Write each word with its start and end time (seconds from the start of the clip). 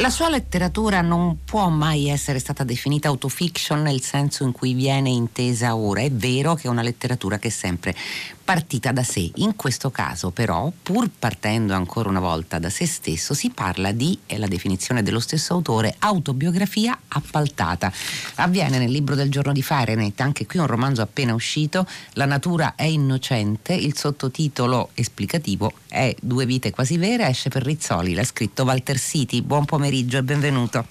La 0.00 0.10
sua 0.10 0.28
letteratura 0.28 1.00
non 1.00 1.38
può 1.44 1.68
mai 1.70 2.08
essere 2.08 2.38
stata 2.38 2.62
definita 2.62 3.08
autofiction 3.08 3.82
nel 3.82 4.00
senso 4.00 4.44
in 4.44 4.52
cui 4.52 4.72
viene 4.72 5.10
intesa 5.10 5.74
ora. 5.74 6.02
È 6.02 6.10
vero 6.12 6.54
che 6.54 6.68
è 6.68 6.70
una 6.70 6.82
letteratura 6.82 7.40
che 7.40 7.48
è 7.48 7.50
sempre 7.50 7.96
partita 8.44 8.92
da 8.92 9.02
sé. 9.02 9.30
In 9.34 9.56
questo 9.56 9.90
caso 9.90 10.30
però, 10.30 10.72
pur 10.82 11.10
partendo 11.18 11.74
ancora 11.74 12.08
una 12.08 12.20
volta 12.20 12.60
da 12.60 12.70
se 12.70 12.86
stesso, 12.86 13.34
si 13.34 13.50
parla 13.50 13.90
di, 13.90 14.16
è 14.24 14.38
la 14.38 14.46
definizione 14.46 15.02
dello 15.02 15.18
stesso 15.18 15.52
autore, 15.52 15.96
autobiografia 15.98 16.96
appaltata. 17.08 17.92
Avviene 18.36 18.78
nel 18.78 18.92
libro 18.92 19.16
del 19.16 19.30
giorno 19.30 19.52
di 19.52 19.62
Fahrenheit, 19.62 20.18
anche 20.20 20.46
qui 20.46 20.60
un 20.60 20.66
romanzo 20.66 21.02
appena 21.02 21.34
uscito, 21.34 21.86
La 22.12 22.24
natura 22.24 22.74
è 22.76 22.84
innocente, 22.84 23.74
il 23.74 23.96
sottotitolo 23.96 24.90
esplicativo 24.94 25.72
è 25.88 26.14
Due 26.20 26.46
vite 26.46 26.70
quasi 26.70 26.96
vere, 26.96 27.26
esce 27.26 27.48
per 27.50 27.64
Rizzoli, 27.64 28.14
l'ha 28.14 28.24
scritto 28.24 28.62
Walter 28.62 28.98
City. 28.98 29.42
Buon 29.42 29.64
pomeriggio 29.64 29.86
e 29.88 30.22
benvenuto. 30.22 30.84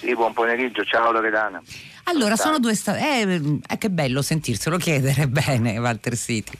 Sì, 0.00 0.14
buon 0.14 0.34
pomeriggio, 0.34 0.84
ciao 0.84 1.10
Loredana. 1.10 1.62
Allora, 2.04 2.36
sono 2.36 2.58
due 2.58 2.74
storie. 2.74 3.22
Eh, 3.22 3.58
eh, 3.66 3.78
che 3.78 3.90
bello 3.90 4.20
sentirselo 4.20 4.76
chiedere 4.76 5.26
bene, 5.26 5.78
Walter 5.78 6.14
City. 6.14 6.52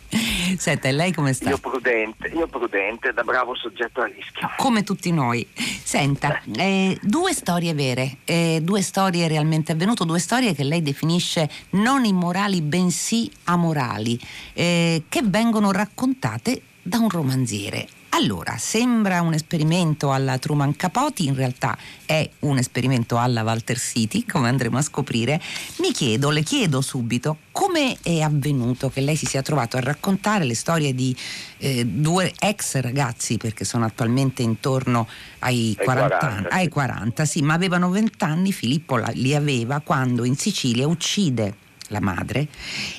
Senta, 0.57 0.91
lei 0.91 1.13
come 1.13 1.35
sta? 1.35 1.51
Io 1.51 1.59
prudente, 1.59 2.29
io 2.29 2.47
prudente, 2.49 3.13
da 3.13 3.23
bravo 3.23 3.55
soggetto 3.55 4.01
a 4.01 4.07
rischio. 4.07 4.51
Come 4.57 4.83
tutti 4.83 5.13
noi. 5.13 5.47
Senta, 5.55 6.41
eh, 6.57 6.99
due 7.03 7.35
storie 7.35 7.75
vere, 7.75 8.17
eh, 8.25 8.61
due 8.63 8.81
storie 8.81 9.29
realmente 9.29 9.73
avvenute, 9.73 10.05
due 10.07 10.19
storie 10.19 10.55
che 10.55 10.65
lei 10.65 10.83
definisce 10.83 11.49
non 11.71 12.05
immorali, 12.05 12.63
bensì 12.63 13.31
amorali, 13.45 14.19
eh, 14.55 15.03
che 15.09 15.21
vengono 15.23 15.71
raccontate 15.73 16.63
da 16.83 16.99
un 16.99 17.11
romanziere. 17.11 17.87
Allora, 18.17 18.57
sembra 18.57 19.21
un 19.21 19.35
esperimento 19.35 20.11
alla 20.11 20.39
Truman 20.39 20.75
Capote, 20.75 21.25
in 21.25 21.35
realtà 21.35 21.77
è 22.07 22.27
un 22.41 22.57
esperimento 22.57 23.19
alla 23.19 23.43
Walter 23.43 23.79
City, 23.79 24.25
come 24.25 24.49
andremo 24.49 24.79
a 24.79 24.81
scoprire. 24.81 25.39
Mi 25.81 25.93
chiedo, 25.93 26.31
le 26.31 26.43
chiedo 26.43 26.81
subito, 26.81 27.37
come 27.51 27.99
è 28.03 28.21
avvenuto 28.21 28.89
che 28.89 29.03
lei 29.03 29.17
si 29.17 29.27
sia 29.27 29.43
trovato 29.43 29.77
a 29.77 29.81
raccontare 29.81 30.47
le 30.47 30.55
storie 30.55 30.95
di 30.95 31.15
eh, 31.59 31.85
due 31.85 32.33
ex 32.39 32.81
ragazzi, 32.81 33.37
perché 33.37 33.67
sono 33.67 33.85
attualmente 33.85 34.41
intorno 34.41 35.07
ai, 35.41 35.77
ai 35.79 35.85
40, 35.85 36.17
40, 36.17 36.49
ai 36.49 36.69
40, 36.71 37.25
sì, 37.27 37.43
ma 37.43 37.53
avevano 37.53 37.91
20 37.91 38.25
anni, 38.25 38.51
Filippo 38.51 38.97
li 39.13 39.35
aveva 39.35 39.81
quando 39.81 40.25
in 40.25 40.37
Sicilia 40.37 40.87
uccide 40.87 41.65
la 41.89 42.01
madre, 42.01 42.47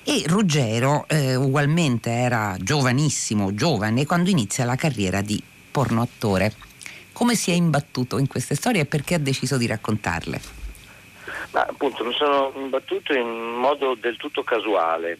e 0.03 0.23
Ruggero 0.25 1.05
eh, 1.07 1.35
ugualmente 1.35 2.09
era 2.09 2.55
giovanissimo, 2.59 3.53
giovane, 3.53 4.05
quando 4.05 4.29
inizia 4.29 4.65
la 4.65 4.75
carriera 4.75 5.21
di 5.21 5.41
pornoattore. 5.71 6.53
Come 7.11 7.35
si 7.35 7.51
è 7.51 7.53
imbattuto 7.53 8.19
in 8.19 8.27
queste 8.27 8.55
storie 8.55 8.81
e 8.81 8.85
perché 8.85 9.15
ha 9.15 9.19
deciso 9.19 9.57
di 9.57 9.65
raccontarle? 9.65 10.41
Ma 11.51 11.61
appunto 11.61 12.03
mi 12.05 12.13
sono 12.13 12.53
imbattuto 12.55 13.13
in 13.13 13.27
modo 13.27 13.95
del 13.95 14.17
tutto 14.17 14.43
casuale, 14.43 15.19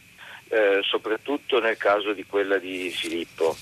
eh, 0.50 0.82
soprattutto 0.84 1.60
nel 1.60 1.78
caso 1.78 2.14
di 2.14 2.26
quella 2.26 2.58
di 2.58 2.90
Filippo, 2.90 3.56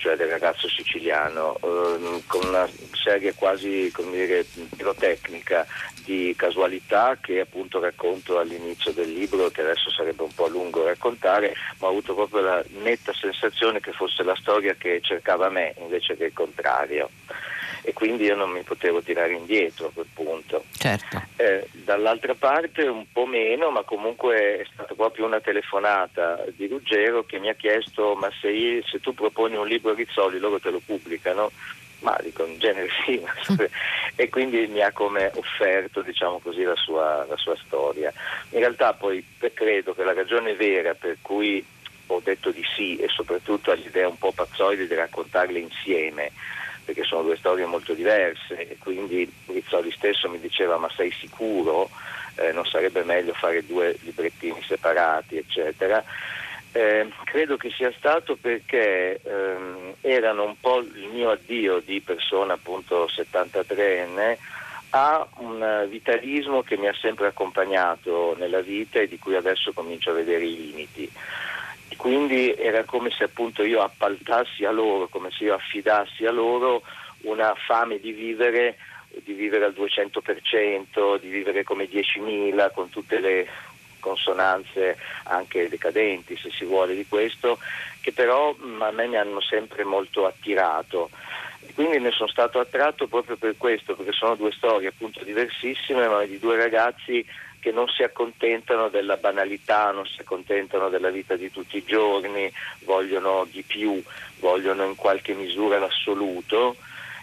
cioè 0.00 0.16
del 0.16 0.28
ragazzo 0.28 0.66
siciliano, 0.66 1.56
eh, 1.56 2.22
con 2.26 2.48
una 2.48 2.66
serie 2.92 3.34
quasi 3.34 3.92
dire, 4.10 4.44
pirotecnica 4.74 5.66
di 6.04 6.34
casualità 6.36 7.18
che 7.20 7.40
appunto 7.40 7.80
racconto 7.80 8.38
all'inizio 8.38 8.92
del 8.92 9.12
libro, 9.12 9.50
che 9.50 9.60
adesso 9.60 9.90
sarebbe 9.90 10.22
un 10.22 10.34
po' 10.34 10.48
lungo 10.48 10.84
raccontare, 10.84 11.54
ma 11.78 11.86
ho 11.86 11.90
avuto 11.90 12.14
proprio 12.14 12.40
la 12.40 12.64
netta 12.82 13.12
sensazione 13.12 13.80
che 13.80 13.92
fosse 13.92 14.22
la 14.22 14.34
storia 14.36 14.74
che 14.74 15.00
cercava 15.02 15.50
me 15.50 15.74
invece 15.78 16.16
che 16.16 16.24
il 16.24 16.32
contrario 16.32 17.10
e 17.82 17.92
quindi 17.92 18.24
io 18.24 18.36
non 18.36 18.50
mi 18.50 18.62
potevo 18.62 19.02
tirare 19.02 19.32
indietro 19.32 19.86
a 19.86 19.90
quel 19.92 20.06
punto. 20.12 20.64
Certo. 20.76 21.22
Eh, 21.36 21.68
dall'altra 21.72 22.34
parte 22.34 22.82
un 22.82 23.06
po' 23.10 23.26
meno, 23.26 23.70
ma 23.70 23.82
comunque 23.82 24.58
è 24.58 24.66
stata 24.72 24.94
proprio 24.94 25.26
una 25.26 25.40
telefonata 25.40 26.44
di 26.54 26.66
Ruggero 26.66 27.24
che 27.24 27.38
mi 27.38 27.48
ha 27.48 27.54
chiesto 27.54 28.14
ma 28.14 28.30
se, 28.40 28.48
io, 28.50 28.82
se 28.84 29.00
tu 29.00 29.14
proponi 29.14 29.56
un 29.56 29.66
libro 29.66 29.92
a 29.92 29.94
Rizzoli 29.94 30.38
loro 30.38 30.58
te 30.58 30.70
lo 30.70 30.80
pubblicano? 30.84 31.50
Ma 32.00 32.16
dico 32.22 32.46
in 32.46 32.58
genere 32.58 32.88
sì, 33.04 33.22
e 34.16 34.30
quindi 34.30 34.66
mi 34.68 34.80
ha 34.80 34.90
come 34.90 35.30
offerto 35.34 36.00
diciamo 36.00 36.38
così, 36.38 36.62
la, 36.62 36.76
sua, 36.76 37.26
la 37.28 37.36
sua 37.36 37.54
storia. 37.66 38.10
In 38.50 38.60
realtà 38.60 38.94
poi 38.94 39.22
credo 39.52 39.94
che 39.94 40.02
la 40.02 40.14
ragione 40.14 40.54
vera 40.54 40.94
per 40.94 41.18
cui 41.20 41.62
ho 42.06 42.20
detto 42.24 42.50
di 42.50 42.64
sì 42.74 42.96
e 42.96 43.08
soprattutto 43.08 43.70
all'idea 43.70 44.08
un 44.08 44.18
po' 44.18 44.32
pazzoide 44.32 44.86
di 44.86 44.94
raccontarle 44.94 45.58
insieme 45.58 46.32
perché 46.90 47.04
sono 47.04 47.22
due 47.22 47.36
storie 47.36 47.66
molto 47.66 47.94
diverse 47.94 48.68
e 48.68 48.76
quindi 48.78 49.30
Rizzoli 49.46 49.92
stesso 49.92 50.28
mi 50.28 50.40
diceva 50.40 50.76
ma 50.76 50.90
sei 50.96 51.12
sicuro? 51.12 51.88
Eh, 52.34 52.50
non 52.52 52.66
sarebbe 52.66 53.04
meglio 53.04 53.32
fare 53.32 53.64
due 53.64 53.96
librettini 54.02 54.60
separati 54.62 55.36
eccetera? 55.36 56.02
Eh, 56.72 57.08
credo 57.24 57.56
che 57.56 57.70
sia 57.70 57.92
stato 57.96 58.36
perché 58.36 59.20
ehm, 59.22 59.94
erano 60.00 60.44
un 60.44 60.54
po' 60.58 60.78
il 60.78 61.08
mio 61.12 61.30
addio 61.30 61.80
di 61.84 62.00
persona 62.00 62.54
appunto 62.54 63.06
73enne 63.06 64.36
a 64.90 65.24
un 65.36 65.86
vitalismo 65.88 66.62
che 66.62 66.76
mi 66.76 66.88
ha 66.88 66.94
sempre 67.00 67.28
accompagnato 67.28 68.34
nella 68.36 68.60
vita 68.60 68.98
e 68.98 69.06
di 69.06 69.18
cui 69.18 69.36
adesso 69.36 69.72
comincio 69.72 70.10
a 70.10 70.14
vedere 70.14 70.44
i 70.44 70.56
limiti 70.56 71.10
quindi 71.96 72.54
era 72.54 72.84
come 72.84 73.10
se 73.10 73.24
appunto 73.24 73.62
io 73.62 73.80
appaltassi 73.80 74.64
a 74.64 74.70
loro, 74.70 75.08
come 75.08 75.30
se 75.30 75.44
io 75.44 75.54
affidassi 75.54 76.24
a 76.24 76.30
loro 76.30 76.82
una 77.22 77.54
fame 77.54 77.98
di 77.98 78.12
vivere, 78.12 78.76
di 79.22 79.32
vivere 79.32 79.64
al 79.64 79.74
200%, 79.76 81.18
di 81.18 81.28
vivere 81.28 81.64
come 81.64 81.84
10.000 81.84 82.72
con 82.72 82.88
tutte 82.88 83.18
le 83.18 83.46
consonanze 84.00 84.96
anche 85.24 85.68
decadenti 85.68 86.36
se 86.36 86.50
si 86.50 86.64
vuole 86.64 86.94
di 86.94 87.06
questo, 87.06 87.58
che 88.00 88.12
però 88.12 88.56
a 88.80 88.90
me 88.90 89.06
mi 89.06 89.16
hanno 89.16 89.40
sempre 89.40 89.84
molto 89.84 90.26
attirato. 90.26 91.10
Quindi 91.74 92.00
ne 92.00 92.10
sono 92.10 92.28
stato 92.28 92.58
attratto 92.58 93.06
proprio 93.06 93.36
per 93.36 93.54
questo, 93.56 93.94
perché 93.94 94.12
sono 94.12 94.34
due 94.34 94.50
storie 94.52 94.88
appunto 94.88 95.22
diversissime, 95.22 96.08
ma 96.08 96.24
di 96.24 96.38
due 96.38 96.56
ragazzi 96.56 97.24
che 97.60 97.70
non 97.70 97.86
si 97.88 98.02
accontentano 98.02 98.88
della 98.88 99.16
banalità, 99.16 99.90
non 99.90 100.06
si 100.06 100.20
accontentano 100.20 100.88
della 100.88 101.10
vita 101.10 101.36
di 101.36 101.50
tutti 101.50 101.76
i 101.76 101.84
giorni, 101.84 102.50
vogliono 102.80 103.46
di 103.50 103.62
più, 103.62 104.02
vogliono 104.38 104.84
in 104.84 104.96
qualche 104.96 105.34
misura 105.34 105.78
l'assoluto. 105.78 106.76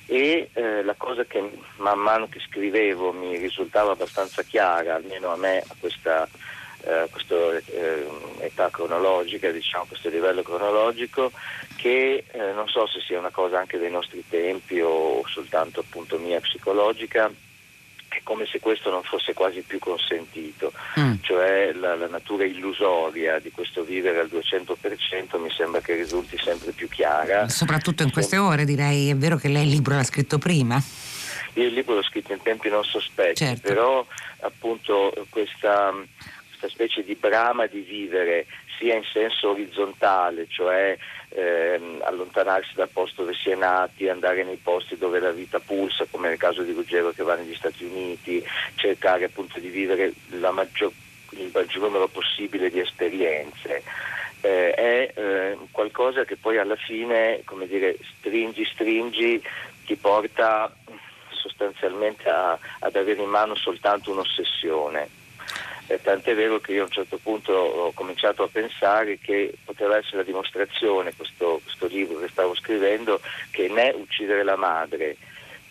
E 0.06 0.50
eh, 0.53 0.84
la 0.84 0.96
cosa 0.96 1.25
che 1.25 1.44
man 1.78 2.00
mano 2.00 2.30
che 2.30 2.40
scrivevo 2.40 3.12
mi 3.12 3.36
risultava 3.38 3.92
abbastanza 3.92 4.42
chiara, 4.44 4.96
almeno 4.96 5.34
a 5.34 5.36
me 5.36 5.58
a 5.58 5.75
questa 5.78 6.30
eh, 6.88 7.08
questa 7.12 7.36
eh, 7.66 8.08
età 8.40 8.69
cronologica, 8.69 9.52
diciamo, 9.52 9.86
questo 9.88 10.09
livello 10.09 10.42
cronologico, 10.42 11.31
che 11.75 12.24
eh, 12.31 12.52
non 12.54 12.68
so 12.68 12.88
se 12.88 13.02
sia 13.02 13.19
una 13.19 13.30
cosa 13.30 13.59
anche 13.59 13.78
dei 13.78 13.92
nostri 13.92 14.24
tempi 14.28 14.80
o 14.80 15.22
soltanto 15.28 15.81
appunto 15.81 16.18
mia 16.18 16.40
psicologica, 16.40 17.30
è 18.17 18.22
come 18.23 18.45
se 18.45 18.59
questo 18.59 18.89
non 18.89 19.03
fosse 19.03 19.33
quasi 19.33 19.61
più 19.61 19.78
consentito, 19.79 20.73
mm. 21.00 21.16
cioè 21.22 21.72
la, 21.73 21.95
la, 21.95 22.07
natura 22.07 22.45
illusoria 22.45 23.39
di 23.39 23.51
questo 23.51 23.83
vivere 23.83 24.19
al 24.19 24.29
200% 24.31 25.39
mi 25.39 25.51
sembra 25.51 25.81
che 25.81 25.95
risulti 25.95 26.38
sempre 26.38 26.72
più 26.72 26.89
chiara. 26.89 27.47
Soprattutto 27.47 28.03
in 28.03 28.11
queste 28.11 28.38
ore 28.38 28.66
direi, 28.66 29.09
è 29.09 29.16
vero 29.16 29.38
che 29.38 29.47
lei 29.47 29.63
il 29.63 29.69
libro 29.69 29.95
l'ha 29.95 30.03
scritto 30.03 30.38
prima? 30.39 30.81
Io 31.53 31.67
il 31.67 31.73
libro 31.73 31.95
l'ho 31.95 32.03
scritto 32.03 32.33
in 32.33 32.41
tempi 32.41 32.69
non 32.69 32.83
sospetti, 32.83 33.45
certo. 33.45 33.67
però 33.67 34.06
appunto 34.41 35.13
questa, 35.29 35.94
questa 36.57 36.69
specie 36.69 37.03
di 37.03 37.13
brama 37.13 37.68
di 37.68 37.81
vivere 37.81 38.47
sia 38.79 38.95
in 38.95 39.03
senso 39.03 39.51
orizzontale, 39.51 40.47
cioè 40.50 40.97
ehm, 41.29 42.01
allontanarsi 42.03 42.73
dal 42.73 42.90
posto 42.90 43.22
dove 43.22 43.35
si 43.35 43.51
è 43.51 43.56
nati, 43.56 44.09
andare 44.09 44.44
nei 44.44 44.57
posti 44.57 44.97
dove 44.97 45.19
la 45.19 45.31
vita 45.31 45.59
pulsa, 45.59 46.07
come 46.09 46.29
nel 46.29 46.38
caso 46.38 46.63
di 46.63 46.73
Ruggero 46.73 47.12
che 47.12 47.23
va 47.23 47.35
negli 47.35 47.56
Stati 47.56 47.84
Uniti, 47.84 48.44
cercare 48.75 49.25
appunto 49.25 49.59
di 49.59 49.69
vivere 49.69 50.13
maggior, 50.51 50.92
il 51.31 51.51
maggior 51.54 51.83
numero 51.83 52.07
possibile 52.07 52.69
di 52.69 52.80
esperienze. 52.80 53.83
Eh, 54.42 54.74
è 54.74 55.12
eh, 55.15 55.57
qualcosa 55.71 56.24
che 56.24 56.38
poi 56.38 56.57
alla 56.57 56.75
fine, 56.75 57.42
come 57.45 57.68
dire, 57.68 57.98
stringi, 58.18 58.65
stringi, 58.65 59.42
ti 59.86 59.95
porta 59.95 60.75
sostanzialmente 61.30 62.30
a, 62.30 62.57
ad 62.80 62.95
avere 62.95 63.21
in 63.21 63.30
mano 63.30 63.56
soltanto 63.56 64.12
un'ossessione 64.12 65.17
eh, 65.88 66.01
tant'è 66.01 66.36
vero 66.36 66.60
che 66.60 66.74
io 66.74 66.81
a 66.81 66.86
un 66.86 66.92
certo 66.92 67.18
punto 67.18 67.54
ho 67.54 67.92
cominciato 67.94 68.44
a 68.44 68.50
pensare 68.51 69.18
che 69.19 69.54
poteva 69.63 69.98
essere 69.98 70.18
la 70.18 70.24
dimostrazione, 70.24 71.13
questo, 71.16 71.62
questo 71.63 71.88
libro 71.88 72.19
che 72.19 72.28
stavo 72.28 72.54
scrivendo, 72.56 73.19
che 73.51 73.68
né 73.69 73.94
uccidere 73.95 74.44
la 74.44 74.57
madre 74.57 75.16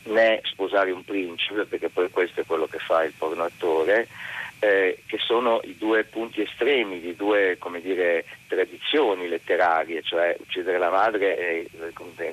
né 0.05 0.41
sposare 0.45 0.91
un 0.91 1.05
principe, 1.05 1.65
perché 1.65 1.89
poi 1.89 2.11
questo 2.11 2.41
è 2.41 2.47
quello 2.47 2.67
che 2.67 2.79
fa 2.79 3.05
il 3.05 3.13
porno 3.17 3.45
attore, 3.45 4.09
eh, 4.59 5.03
che 5.07 5.19
sono 5.19 5.61
i 5.65 5.77
due 5.77 6.05
punti 6.05 6.41
estremi 6.41 7.01
di 7.01 7.15
due 7.15 7.59
dire, 7.83 8.25
tradizioni 8.47 9.29
letterarie, 9.29 10.03
cioè 10.03 10.35
uccidere 10.39 10.79
la 10.79 10.91
madre 10.91 11.37
è 11.37 11.65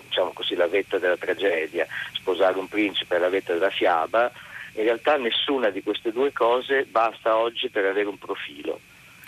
diciamo 0.08 0.32
così, 0.34 0.56
la 0.56 0.68
vetta 0.68 0.98
della 1.00 1.18
tragedia, 1.18 1.86
sposare 2.14 2.58
un 2.58 2.68
principe 2.68 3.16
è 3.16 3.20
la 3.20 3.30
vetta 3.30 3.54
della 3.54 3.70
fiaba, 3.70 4.32
in 4.76 4.84
realtà 4.84 5.18
nessuna 5.18 5.70
di 5.70 5.84
queste 5.84 6.12
due 6.12 6.32
cose 6.32 6.86
basta 6.86 7.38
oggi 7.38 7.70
per 7.70 7.86
avere 7.86 8.08
un 8.08 8.18
profilo. 8.18 8.80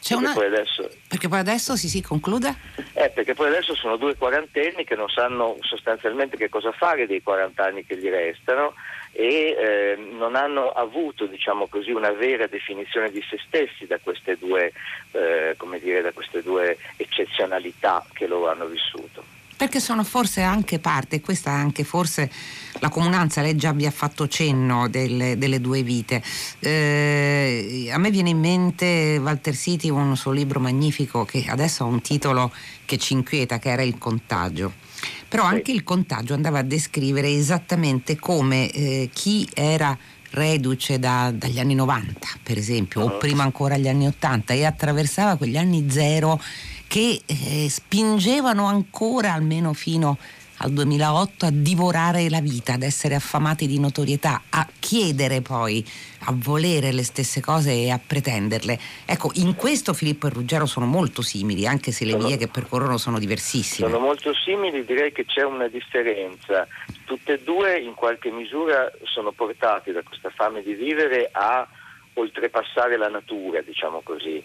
Perché, 0.08 0.24
una... 0.24 0.34
poi 0.34 0.46
adesso... 0.46 0.88
perché, 1.08 1.28
poi 1.28 1.40
adesso... 1.40 1.76
si 1.76 1.90
si 1.90 2.02
conclude? 2.02 2.54
Eh, 2.94 3.10
perché 3.10 3.34
poi 3.34 3.48
adesso 3.48 3.74
sono 3.74 3.98
due 3.98 4.16
quarantenni 4.16 4.84
che 4.84 4.96
non 4.96 5.10
sanno 5.10 5.58
sostanzialmente 5.62 6.38
che 6.38 6.48
cosa 6.48 6.72
fare 6.72 7.08
dei 7.08 7.24
40 7.24 7.64
anni 7.64 7.86
che 7.86 7.98
gli 7.98 8.08
restano 8.08 8.76
e 9.12 9.56
eh, 9.58 9.96
non 9.96 10.36
hanno 10.36 10.70
avuto 10.70 11.26
diciamo 11.26 11.66
così, 11.68 11.90
una 11.90 12.12
vera 12.12 12.46
definizione 12.46 13.10
di 13.10 13.24
se 13.28 13.40
stessi 13.48 13.88
da 13.88 13.98
queste, 13.98 14.38
due, 14.38 14.72
eh, 15.12 15.56
dire, 15.82 16.02
da 16.02 16.12
queste 16.12 16.44
due 16.44 16.78
eccezionalità 16.98 18.06
che 18.14 18.28
loro 18.28 18.52
hanno 18.52 18.68
vissuto 18.68 19.25
perché 19.56 19.80
sono 19.80 20.04
forse 20.04 20.42
anche 20.42 20.80
parte, 20.80 21.22
questa 21.22 21.52
è 21.52 21.54
anche 21.54 21.84
forse 21.84 22.32
la 22.80 22.90
comunanza, 22.90 23.42
lei 23.42 23.56
già 23.56 23.72
vi 23.72 23.86
ha 23.86 23.92
fatto 23.92 24.28
cenno 24.28 24.90
delle, 24.90 25.38
delle 25.38 25.62
due 25.62 25.82
vite. 25.82 26.22
Eh, 26.60 27.90
a 27.92 27.98
me 27.98 28.12
viene 28.12 28.30
in 28.30 28.40
mente 28.40 29.20
Walter 29.22 29.56
City, 29.56 29.90
un 29.90 30.18
suo 30.18 30.32
libro 30.32 30.60
magnifico 30.60 31.26
che 31.26 31.46
adesso 31.48 31.84
ha 31.84 31.88
un 31.88 32.02
titolo 32.02 32.52
che 32.86 32.98
ci 32.98 33.14
inquieta, 33.14 33.60
che 33.60 33.70
era 33.70 33.82
Il 33.82 33.98
contagio 33.98 34.84
però 35.28 35.44
anche 35.44 35.72
il 35.72 35.84
contagio 35.84 36.34
andava 36.34 36.60
a 36.60 36.64
descrivere 36.64 37.30
esattamente 37.30 38.16
come 38.18 38.70
eh, 38.70 39.10
chi 39.12 39.48
era 39.54 39.98
reduce 40.32 41.00
da, 41.00 41.32
dagli 41.34 41.60
anni 41.60 41.76
90 41.76 42.28
per 42.44 42.58
esempio 42.58 43.02
o 43.02 43.08
ah. 43.08 43.12
prima 43.18 43.44
ancora 43.44 43.78
gli 43.78 43.88
anni 43.88 44.08
80 44.08 44.54
e 44.54 44.66
attraversava 44.66 45.36
quegli 45.38 45.58
anni 45.58 45.90
zero 45.90 46.42
che 46.88 47.22
eh, 47.26 47.68
spingevano 47.70 48.66
ancora 48.66 49.34
almeno 49.34 49.74
fino 49.74 50.18
al 50.60 50.72
2008 50.72 51.46
a 51.46 51.50
divorare 51.52 52.30
la 52.30 52.40
vita, 52.40 52.74
ad 52.74 52.84
essere 52.84 53.16
affamati 53.16 53.68
di 53.68 53.80
notorietà, 53.80 54.44
a 54.50 54.68
chiedere 54.80 55.42
poi, 55.42 55.86
a 56.28 56.34
volere 56.34 56.92
le 56.92 57.04
stesse 57.04 57.42
cose 57.42 57.72
e 57.72 57.90
a 57.90 58.00
pretenderle. 58.06 58.80
Ecco, 59.06 59.32
in 59.36 59.56
questo 59.56 59.94
Filippo 59.94 60.28
e 60.28 60.30
Ruggero 60.30 60.66
sono 60.66 60.86
molto 60.86 61.22
simili, 61.22 61.68
anche 61.68 61.92
se 61.92 62.06
le 62.06 62.12
sono, 62.12 62.28
vie 62.28 62.38
che 62.38 62.48
percorrono 62.48 62.98
sono 62.98 63.20
diversissime. 63.20 63.90
Sono 63.90 64.02
molto 64.02 64.34
simili, 64.34 64.86
direi 64.86 65.12
che 65.12 65.26
c'è 65.26 65.44
una 65.44 65.68
differenza. 65.68 66.68
Tutte 67.04 67.34
e 67.34 67.40
due 67.44 67.78
in 67.80 67.94
qualche 67.94 68.32
misura 68.32 68.92
sono 69.04 69.32
portati 69.32 69.92
da 69.92 70.04
questa 70.04 70.30
fame 70.30 70.64
di 70.64 70.74
vivere 70.74 71.30
a 71.32 71.68
oltrepassare 72.14 72.98
la 72.98 73.10
natura, 73.10 73.62
diciamo 73.62 74.02
così. 74.02 74.44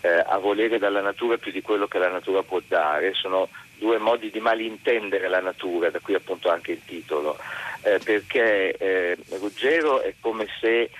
Eh, 0.00 0.08
a 0.08 0.38
volere 0.38 0.78
dalla 0.78 1.00
natura 1.00 1.38
più 1.38 1.50
di 1.50 1.60
quello 1.60 1.88
che 1.88 1.98
la 1.98 2.08
natura 2.08 2.42
può 2.42 2.60
dare, 2.66 3.14
sono 3.14 3.48
due 3.76 3.98
modi 3.98 4.30
di 4.30 4.40
malintendere 4.40 5.28
la 5.28 5.40
natura, 5.40 5.90
da 5.90 5.98
qui 5.98 6.14
appunto 6.14 6.50
anche 6.50 6.72
il 6.72 6.80
titolo, 6.84 7.36
eh, 7.82 7.98
perché 8.02 8.76
eh, 8.76 9.16
Ruggero 9.38 10.00
è 10.00 10.14
come 10.20 10.46
se 10.60 10.90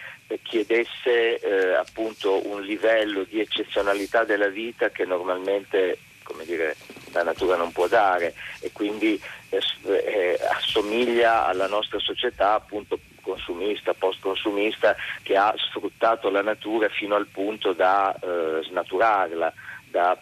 chiedesse 0.42 1.38
eh, 1.38 1.74
appunto 1.74 2.46
un 2.48 2.62
livello 2.62 3.24
di 3.24 3.40
eccezionalità 3.40 4.24
della 4.24 4.48
vita 4.48 4.90
che 4.90 5.04
normalmente 5.04 5.98
dire, 6.44 6.76
la 7.12 7.22
natura 7.22 7.56
non 7.56 7.72
può 7.72 7.86
dare 7.86 8.34
e 8.60 8.70
quindi 8.72 9.20
eh, 9.48 9.60
eh, 9.86 10.38
assomiglia 10.50 11.46
alla 11.46 11.66
nostra 11.66 11.98
società 11.98 12.54
appunto 12.54 12.98
consumista, 13.38 13.94
post-consumista 13.94 14.96
che 15.22 15.36
ha 15.36 15.54
sfruttato 15.56 16.28
la 16.28 16.42
natura 16.42 16.88
fino 16.88 17.14
al 17.14 17.28
punto 17.28 17.72
da 17.72 18.14
eh, 18.14 18.62
snaturarla 18.64 19.52
da 19.90 20.18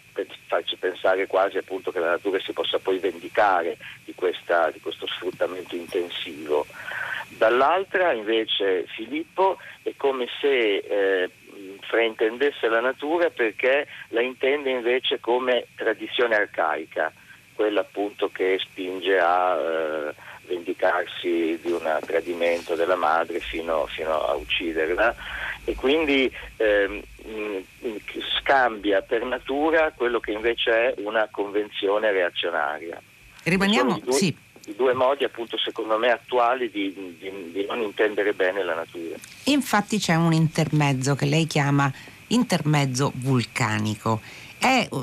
farci 0.47 0.77
pensare 0.77 1.27
quasi 1.27 1.57
appunto 1.57 1.91
che 1.91 1.99
la 1.99 2.11
natura 2.11 2.39
si 2.39 2.53
possa 2.53 2.79
poi 2.79 2.99
vendicare 2.99 3.77
di, 4.05 4.13
questa, 4.15 4.69
di 4.71 4.79
questo 4.79 5.05
sfruttamento 5.07 5.75
intensivo. 5.75 6.65
Dall'altra 7.29 8.13
invece 8.13 8.85
Filippo 8.87 9.57
è 9.83 9.91
come 9.97 10.27
se 10.39 10.77
eh, 10.77 11.29
fraintendesse 11.81 12.69
la 12.69 12.79
natura 12.79 13.29
perché 13.29 13.87
la 14.09 14.21
intende 14.21 14.69
invece 14.69 15.19
come 15.19 15.67
tradizione 15.75 16.35
arcaica, 16.35 17.11
quella 17.53 17.81
appunto 17.81 18.29
che 18.29 18.57
spinge 18.59 19.19
a 19.19 19.57
eh, 19.57 20.13
vendicarsi 20.47 21.59
di 21.61 21.71
un 21.71 21.99
tradimento 22.05 22.75
della 22.75 22.95
madre 22.95 23.39
fino, 23.39 23.85
fino 23.87 24.25
a 24.25 24.33
ucciderla 24.35 25.15
e 25.63 25.75
quindi 25.75 26.31
ehm, 26.55 27.01
scambia 28.39 29.01
per 29.01 29.23
natura 29.25 29.91
quello 29.95 30.19
che 30.19 30.31
invece 30.31 30.71
è 30.71 31.01
una 31.01 31.27
convenzione 31.29 32.11
reazionaria. 32.11 33.01
Rimaniamo, 33.43 33.99
due, 33.99 34.13
sì. 34.13 34.35
I 34.67 34.75
due 34.75 34.93
modi 34.93 35.23
appunto 35.23 35.57
secondo 35.57 35.97
me 35.97 36.11
attuali 36.11 36.69
di, 36.69 36.93
di, 37.19 37.51
di 37.51 37.65
non 37.65 37.81
intendere 37.81 38.33
bene 38.33 38.63
la 38.63 38.75
natura. 38.75 39.15
Infatti 39.45 39.99
c'è 39.99 40.15
un 40.15 40.33
intermezzo 40.33 41.15
che 41.15 41.25
lei 41.25 41.45
chiama 41.47 41.91
intermezzo 42.27 43.11
vulcanico. 43.15 44.21
È 44.57 44.87
uh, 44.89 44.97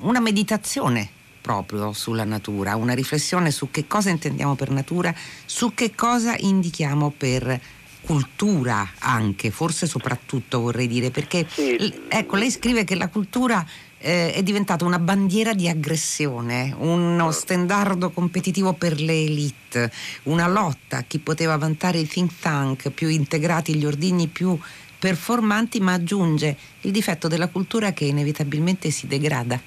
una 0.00 0.20
meditazione 0.20 1.16
proprio 1.48 1.94
sulla 1.94 2.24
natura, 2.24 2.76
una 2.76 2.92
riflessione 2.92 3.50
su 3.50 3.70
che 3.70 3.86
cosa 3.86 4.10
intendiamo 4.10 4.54
per 4.54 4.68
natura, 4.68 5.14
su 5.46 5.72
che 5.72 5.94
cosa 5.94 6.36
indichiamo 6.36 7.10
per 7.16 7.58
cultura 8.02 8.86
anche, 8.98 9.50
forse 9.50 9.86
soprattutto 9.86 10.60
vorrei 10.60 10.86
dire, 10.86 11.10
perché 11.10 11.46
sì. 11.48 12.02
ecco, 12.06 12.36
lei 12.36 12.50
scrive 12.50 12.84
che 12.84 12.96
la 12.96 13.08
cultura 13.08 13.66
eh, 13.96 14.34
è 14.34 14.42
diventata 14.42 14.84
una 14.84 14.98
bandiera 14.98 15.54
di 15.54 15.70
aggressione, 15.70 16.74
uno 16.80 17.30
stendardo 17.30 18.10
competitivo 18.10 18.74
per 18.74 19.00
le 19.00 19.14
elite, 19.14 19.90
una 20.24 20.48
lotta 20.48 20.98
a 20.98 21.04
chi 21.06 21.18
poteva 21.18 21.56
vantare 21.56 21.96
i 21.96 22.06
think 22.06 22.30
tank 22.40 22.90
più 22.90 23.08
integrati, 23.08 23.74
gli 23.74 23.86
ordini 23.86 24.26
più 24.26 24.58
performanti, 24.98 25.80
ma 25.80 25.94
aggiunge 25.94 26.54
il 26.82 26.90
difetto 26.90 27.26
della 27.26 27.48
cultura 27.48 27.94
che 27.94 28.04
inevitabilmente 28.04 28.90
si 28.90 29.06
degrada 29.06 29.58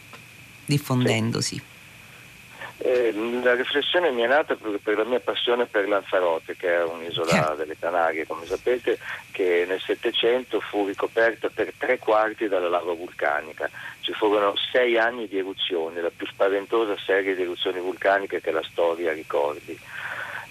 diffondendosi. 0.64 1.56
Sì. 1.56 1.71
Eh, 2.84 3.14
la 3.44 3.54
riflessione 3.54 4.10
mi 4.10 4.24
è 4.24 4.28
nata 4.28 4.56
per, 4.56 4.80
per, 4.82 4.98
la 4.98 5.04
mia 5.04 5.20
passione 5.20 5.68
per 5.68 5.88
Lanzarote, 5.88 6.56
che 6.56 6.78
è 6.78 6.84
un'isola 6.84 7.54
delle 7.56 7.78
Canarie, 7.78 8.26
come 8.26 8.48
sapete, 8.48 8.98
che 9.30 9.66
nel 9.68 9.80
Settecento 9.80 10.60
fu 10.60 10.88
ricoperta 10.88 11.50
per 11.54 11.74
tre 11.78 12.00
quarti 12.00 12.48
dalla 12.48 12.70
lava 12.70 12.94
vulcanica. 12.94 13.70
Ci 14.00 14.14
furono 14.14 14.56
sei 14.72 14.98
anni 14.98 15.28
di 15.28 15.38
eruzioni, 15.38 16.02
la 16.02 16.10
più 16.10 16.26
spaventosa 16.26 16.98
serie 16.98 17.36
di 17.36 17.44
eruzioni 17.44 17.80
vulcaniche 17.80 18.42
che 18.42 18.50
la 18.50 18.64
storia 18.64 19.14
ricordi. 19.14 19.78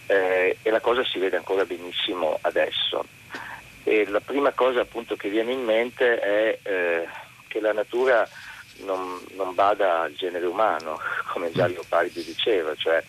Eh, 0.07 0.57
e 0.63 0.71
la 0.71 0.81
cosa 0.81 1.05
si 1.05 1.19
vede 1.19 1.37
ancora 1.37 1.65
benissimo 1.65 2.39
adesso. 2.43 3.05
E 3.83 4.07
la 4.07 4.21
prima 4.21 4.53
cosa 4.53 4.83
appunto 4.83 5.17
che 5.17 5.29
viene 5.29 5.51
in 5.51 5.65
mente 5.65 6.21
è 6.21 6.59
eh, 6.63 7.09
che 7.49 7.61
la 7.61 7.73
natura 7.73 8.29
non, 8.85 9.21
non 9.35 9.55
bada 9.55 10.03
al 10.03 10.15
genere 10.15 10.47
umano, 10.47 10.99
come 11.33 11.51
già 11.53 11.67
Leopardi 11.67 12.23
diceva, 12.23 12.75
cioè 12.77 13.03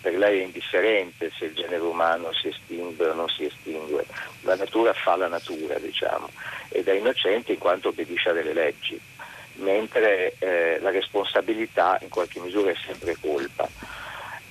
per 0.00 0.16
lei 0.16 0.40
è 0.40 0.44
indifferente 0.44 1.30
se 1.36 1.46
il 1.46 1.54
genere 1.54 1.82
umano 1.82 2.32
si 2.32 2.48
estingue 2.48 3.08
o 3.08 3.14
non 3.14 3.28
si 3.28 3.44
estingue, 3.44 4.04
la 4.42 4.56
natura 4.56 4.92
fa 4.92 5.16
la 5.16 5.28
natura, 5.28 5.78
diciamo, 5.78 6.28
ed 6.68 6.88
è 6.88 6.94
innocente 6.94 7.52
in 7.52 7.58
quanto 7.58 7.88
obbedisce 7.88 8.30
a 8.30 8.32
delle 8.32 8.52
leggi, 8.52 9.00
mentre 9.56 10.34
eh, 10.38 10.78
la 10.80 10.90
responsabilità 10.90 11.98
in 12.02 12.08
qualche 12.08 12.40
misura 12.40 12.70
è 12.70 12.76
sempre 12.86 13.16
colpa. 13.20 13.68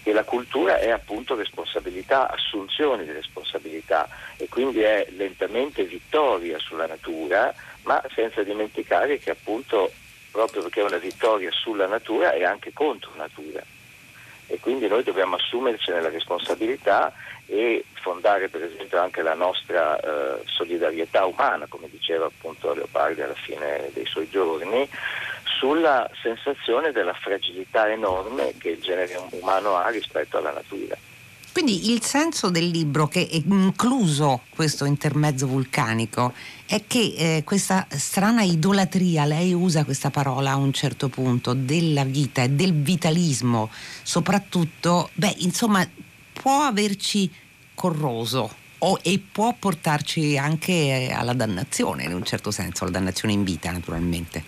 E 0.03 0.13
la 0.13 0.23
cultura 0.23 0.79
è 0.79 0.89
appunto 0.89 1.35
responsabilità, 1.35 2.29
assunzione 2.29 3.03
di 3.03 3.11
responsabilità 3.11 4.07
e 4.37 4.47
quindi 4.47 4.79
è 4.79 5.05
lentamente 5.17 5.83
vittoria 5.83 6.57
sulla 6.59 6.87
natura, 6.87 7.53
ma 7.83 8.01
senza 8.13 8.41
dimenticare 8.41 9.17
che 9.17 9.31
appunto 9.31 9.91
proprio 10.31 10.61
perché 10.63 10.81
è 10.81 10.85
una 10.85 10.97
vittoria 10.97 11.51
sulla 11.51 11.87
natura 11.87 12.33
e 12.33 12.43
anche 12.43 12.73
contro 12.73 13.11
natura. 13.15 13.63
E 14.49 14.59
quindi 14.59 14.87
noi 14.87 15.03
dobbiamo 15.03 15.35
assumercene 15.35 16.01
la 16.01 16.09
responsabilità 16.09 17.13
e 17.47 17.83
fondare 17.93 18.47
per 18.47 18.63
esempio 18.63 19.01
anche 19.01 19.21
la 19.21 19.33
nostra 19.33 19.99
eh, 19.99 20.41
solidarietà 20.45 21.25
umana, 21.25 21.65
come 21.67 21.89
diceva 21.89 22.25
appunto 22.25 22.73
Leopardi 22.73 23.21
alla 23.21 23.33
fine 23.33 23.89
dei 23.93 24.05
suoi 24.05 24.29
giorni, 24.29 24.87
sulla 25.43 26.09
sensazione 26.21 26.91
della 26.91 27.13
fragilità 27.13 27.89
enorme 27.89 28.53
che 28.57 28.69
il 28.69 28.81
genere 28.81 29.19
umano 29.31 29.75
ha 29.75 29.89
rispetto 29.89 30.37
alla 30.37 30.51
natura. 30.51 30.95
Quindi 31.57 31.91
il 31.91 32.03
senso 32.03 32.51
del 32.51 32.67
libro, 32.67 33.07
che 33.07 33.27
è 33.27 33.41
incluso 33.47 34.41
questo 34.51 34.85
intermezzo 34.85 35.47
vulcanico, 35.47 36.33
è 36.67 36.83
che 36.85 37.15
eh, 37.17 37.41
questa 37.43 37.87
strana 37.89 38.43
idolatria, 38.43 39.25
lei 39.25 39.53
usa 39.53 39.83
questa 39.83 40.11
parola 40.11 40.51
a 40.51 40.55
un 40.55 40.71
certo 40.71 41.09
punto, 41.09 41.55
della 41.55 42.03
vita 42.03 42.43
e 42.43 42.49
del 42.49 42.75
vitalismo, 42.75 43.71
soprattutto, 44.03 45.09
beh, 45.13 45.37
insomma, 45.39 45.83
può 46.31 46.61
averci 46.61 47.27
corroso 47.73 48.53
o, 48.77 48.99
e 49.01 49.19
può 49.19 49.55
portarci 49.57 50.37
anche 50.37 51.11
alla 51.11 51.33
dannazione, 51.33 52.03
in 52.03 52.13
un 52.13 52.23
certo 52.23 52.51
senso, 52.51 52.83
alla 52.83 52.93
dannazione 52.93 53.33
in 53.33 53.43
vita 53.43 53.71
naturalmente. 53.71 54.43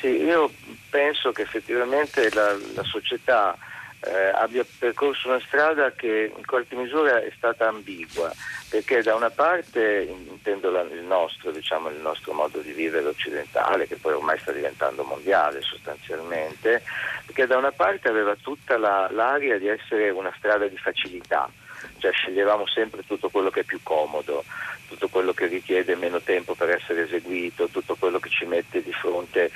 Sì, 0.00 0.06
io 0.06 0.50
penso 0.88 1.30
che 1.30 1.42
effettivamente 1.42 2.30
la, 2.32 2.56
la 2.72 2.84
società 2.84 3.54
eh, 4.00 4.30
abbia 4.34 4.64
percorso 4.78 5.28
una 5.28 5.40
strada 5.40 5.90
che 5.92 6.32
in 6.34 6.46
qualche 6.46 6.76
misura 6.76 7.20
è 7.20 7.32
stata 7.36 7.68
ambigua, 7.68 8.32
perché 8.68 9.02
da 9.02 9.14
una 9.14 9.30
parte, 9.30 10.02
intendo 10.08 10.70
la, 10.70 10.82
il 10.82 11.02
nostro, 11.02 11.50
diciamo, 11.50 11.88
il 11.88 12.00
nostro 12.00 12.32
modo 12.32 12.58
di 12.58 12.72
vivere 12.72 13.06
occidentale, 13.06 13.86
che 13.86 13.96
poi 13.96 14.12
ormai 14.12 14.38
sta 14.38 14.52
diventando 14.52 15.02
mondiale 15.02 15.60
sostanzialmente, 15.62 16.82
perché 17.26 17.46
da 17.46 17.56
una 17.56 17.72
parte 17.72 18.08
aveva 18.08 18.36
tutta 18.36 18.78
la, 18.78 19.08
l'aria 19.10 19.58
di 19.58 19.68
essere 19.68 20.10
una 20.10 20.32
strada 20.36 20.66
di 20.66 20.76
facilità, 20.76 21.50
cioè 21.98 22.12
sceglievamo 22.12 22.66
sempre 22.66 23.04
tutto 23.06 23.28
quello 23.28 23.50
che 23.50 23.60
è 23.60 23.64
più 23.64 23.80
comodo, 23.82 24.44
tutto 24.86 25.08
quello 25.08 25.32
che 25.32 25.46
richiede 25.46 25.96
meno 25.96 26.20
tempo 26.20 26.54
per 26.54 26.70
essere 26.70 27.04
eseguito, 27.04 27.68
tutto 27.68 27.96
quello 27.96 28.18
che 28.18 28.30
ci 28.30 28.44
mette 28.46 28.82
di 28.82 28.92
fronte 28.92 29.50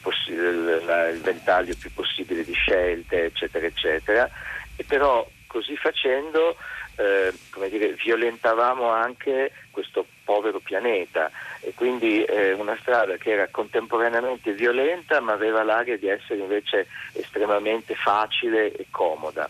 possi- 0.00 0.34
la, 0.34 1.08
il 1.08 1.20
ventaglio 1.20 1.74
più 1.78 1.92
possibile 1.92 2.44
di 2.44 2.52
scelte, 2.52 3.24
eccetera, 3.24 3.66
eccetera. 3.66 4.30
E 4.76 4.84
però 4.84 5.26
così 5.46 5.76
facendo 5.76 6.56
eh, 6.96 7.32
come 7.50 7.68
dire, 7.68 7.92
violentavamo 7.92 8.88
anche 8.90 9.52
questo 9.70 10.06
povero 10.24 10.60
pianeta 10.60 11.30
e 11.60 11.72
quindi 11.74 12.24
eh, 12.24 12.52
una 12.52 12.76
strada 12.80 13.16
che 13.16 13.32
era 13.32 13.48
contemporaneamente 13.48 14.52
violenta 14.52 15.20
ma 15.20 15.32
aveva 15.32 15.62
l'aria 15.62 15.98
di 15.98 16.08
essere 16.08 16.40
invece 16.40 16.86
estremamente 17.12 17.94
facile 17.94 18.72
e 18.72 18.86
comoda. 18.90 19.48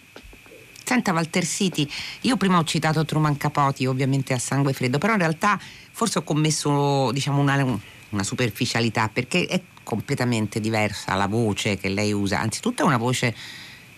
Senta 0.87 1.13
Walter 1.13 1.45
City, 1.45 1.89
io 2.21 2.37
prima 2.37 2.59
ho 2.59 2.63
citato 2.63 3.05
Truman 3.05 3.37
Capote, 3.37 3.89
ovviamente 3.89 4.33
a 4.33 4.39
sangue 4.39 4.73
freddo, 4.73 4.99
però 4.99 5.15
in 5.15 5.19
realtà 5.19 5.59
forse 5.91 6.21
ho 6.21 6.23
commesso 6.23 7.11
diciamo, 7.11 7.41
una, 7.41 7.81
una 8.11 8.23
superficialità 8.23 9.09
perché 9.13 9.47
è 9.47 9.61
completamente 9.83 10.61
diversa 10.61 11.15
la 11.15 11.27
voce 11.27 11.77
che 11.77 11.89
lei 11.89 12.13
usa, 12.13 12.39
anzitutto 12.39 12.83
è 12.83 12.87
una 12.87 12.99
voce 12.99 13.35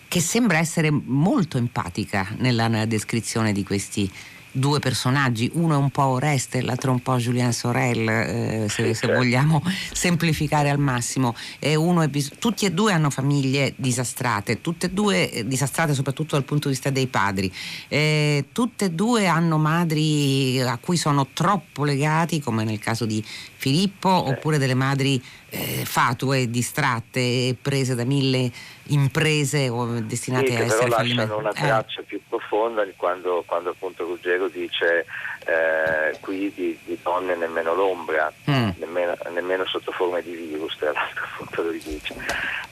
che 0.07 0.19
sembra 0.19 0.57
essere 0.57 0.89
molto 0.89 1.59
empatica 1.59 2.27
nella 2.37 2.85
descrizione 2.87 3.51
di 3.51 3.63
questi 3.63 4.11
due 4.51 4.79
personaggi, 4.79 5.49
uno 5.53 5.75
è 5.75 5.77
un 5.77 5.89
po' 5.89 6.03
Oreste, 6.03 6.61
l'altro 6.61 6.91
è 6.91 6.93
un 6.93 7.01
po' 7.01 7.17
Julien 7.17 7.53
Sorel, 7.53 8.07
eh, 8.07 8.65
se, 8.69 8.93
se, 8.93 9.07
vogliamo 9.07 9.63
semplificare 9.91 10.69
al 10.69 10.79
massimo. 10.79 11.35
E 11.59 11.77
bis- 12.09 12.31
tutti 12.39 12.65
e 12.65 12.71
due 12.71 12.91
hanno 12.91 13.09
famiglie 13.09 13.73
disastrate, 13.75 14.61
tutte 14.61 14.87
e 14.87 14.89
due 14.89 15.31
eh, 15.31 15.47
disastrate 15.47 15.93
soprattutto 15.93 16.35
dal 16.35 16.45
punto 16.45 16.67
di 16.67 16.73
vista 16.73 16.89
dei 16.89 17.07
padri. 17.07 17.51
Eh, 17.87 18.45
tutte 18.51 18.85
e 18.85 18.91
due 18.91 19.27
hanno 19.27 19.57
madri 19.57 20.59
a 20.61 20.77
cui 20.77 20.97
sono 20.97 21.27
troppo 21.33 21.83
legati, 21.83 22.39
come 22.39 22.63
nel 22.63 22.79
caso 22.79 23.05
di 23.05 23.23
Filippo, 23.55 24.09
oppure 24.09 24.57
delle 24.57 24.73
madri 24.73 25.21
eh, 25.49 25.83
fatue, 25.85 26.49
distratte, 26.49 27.55
prese 27.61 27.95
da 27.95 28.03
mille 28.03 28.51
imprese 28.89 29.69
o 29.69 29.85
destinate 30.01 30.47
sì, 30.47 30.55
a 30.55 30.59
essere 30.59 30.89
fallimentari. 30.89 31.15
lasciano 31.15 31.37
una 31.37 31.49
eh. 31.49 31.53
traccia 31.53 32.01
eh. 32.01 32.03
più 32.03 32.21
profonda 32.27 32.85
quando, 32.95 33.43
quando, 33.45 33.69
appunto 33.71 34.05
Ruggero 34.05 34.47
dice 34.47 35.05
eh, 35.49 36.17
qui 36.19 36.51
di, 36.53 36.77
di, 36.83 36.97
donne 37.01 37.35
nemmeno 37.35 37.73
l'ombra, 37.73 38.31
mm. 38.49 38.69
nemmeno, 38.77 39.15
nemmeno, 39.31 39.65
sotto 39.65 39.91
forma 39.91 40.19
di 40.19 40.35
virus, 40.35 40.75
tra 40.77 40.91
l'altro 40.91 41.25
appunto 41.33 41.61
lo 41.63 41.71
dice. 41.71 42.13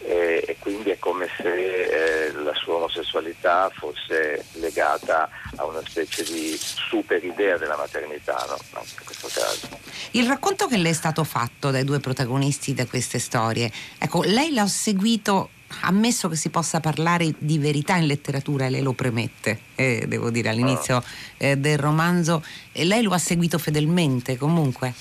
E, 0.03 0.43
e, 0.47 0.55
quindi 0.59 0.91
è 0.91 0.99
come 0.99 1.27
se 1.37 2.27
eh, 2.27 2.31
la 2.33 2.53
sua 2.53 2.75
omosessualità 2.75 3.69
fosse 3.73 4.45
legata 4.53 5.29
a 5.55 5.65
una 5.65 5.81
specie 5.83 6.23
di 6.23 6.55
super 6.57 7.23
idea 7.23 7.57
della 7.57 7.77
maternità, 7.77 8.45
no? 8.47 8.83
in 8.83 9.05
questo 9.05 9.27
caso. 9.27 9.67
Il 10.11 10.27
racconto 10.27 10.67
che 10.67 10.77
le 10.77 10.89
è 10.89 10.93
stato 10.93 11.23
fatto 11.23 11.71
dai 11.71 11.83
due 11.83 11.99
protagonisti 11.99 12.73
di 12.73 12.85
queste 12.85 13.19
storie, 13.19 13.71
ecco, 13.97 14.21
lei 14.23 14.53
l'ha 14.53 14.67
seguito 14.67 15.49
ammesso 15.81 16.29
che 16.29 16.35
si 16.35 16.49
possa 16.49 16.79
parlare 16.79 17.33
di 17.37 17.57
verità 17.57 17.95
in 17.95 18.07
letteratura, 18.07 18.69
lei 18.69 18.81
lo 18.81 18.93
premette, 18.93 19.59
eh, 19.75 20.05
devo 20.07 20.29
dire, 20.29 20.49
all'inizio 20.49 21.03
eh, 21.37 21.57
del 21.57 21.77
romanzo, 21.77 22.43
e 22.71 22.85
lei 22.85 23.03
lo 23.03 23.11
ha 23.13 23.17
seguito 23.17 23.57
fedelmente 23.57 24.37
comunque? 24.37 24.93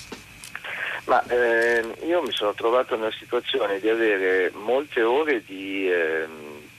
Ma 1.05 1.23
eh, 1.27 1.85
io 2.05 2.21
mi 2.21 2.31
sono 2.31 2.53
trovato 2.53 2.97
nella 2.97 3.13
situazione 3.17 3.79
di 3.79 3.87
avere 3.87 4.51
molte 4.53 5.03
ore 5.03 5.41
di 5.45 5.89
eh, 5.89 6.27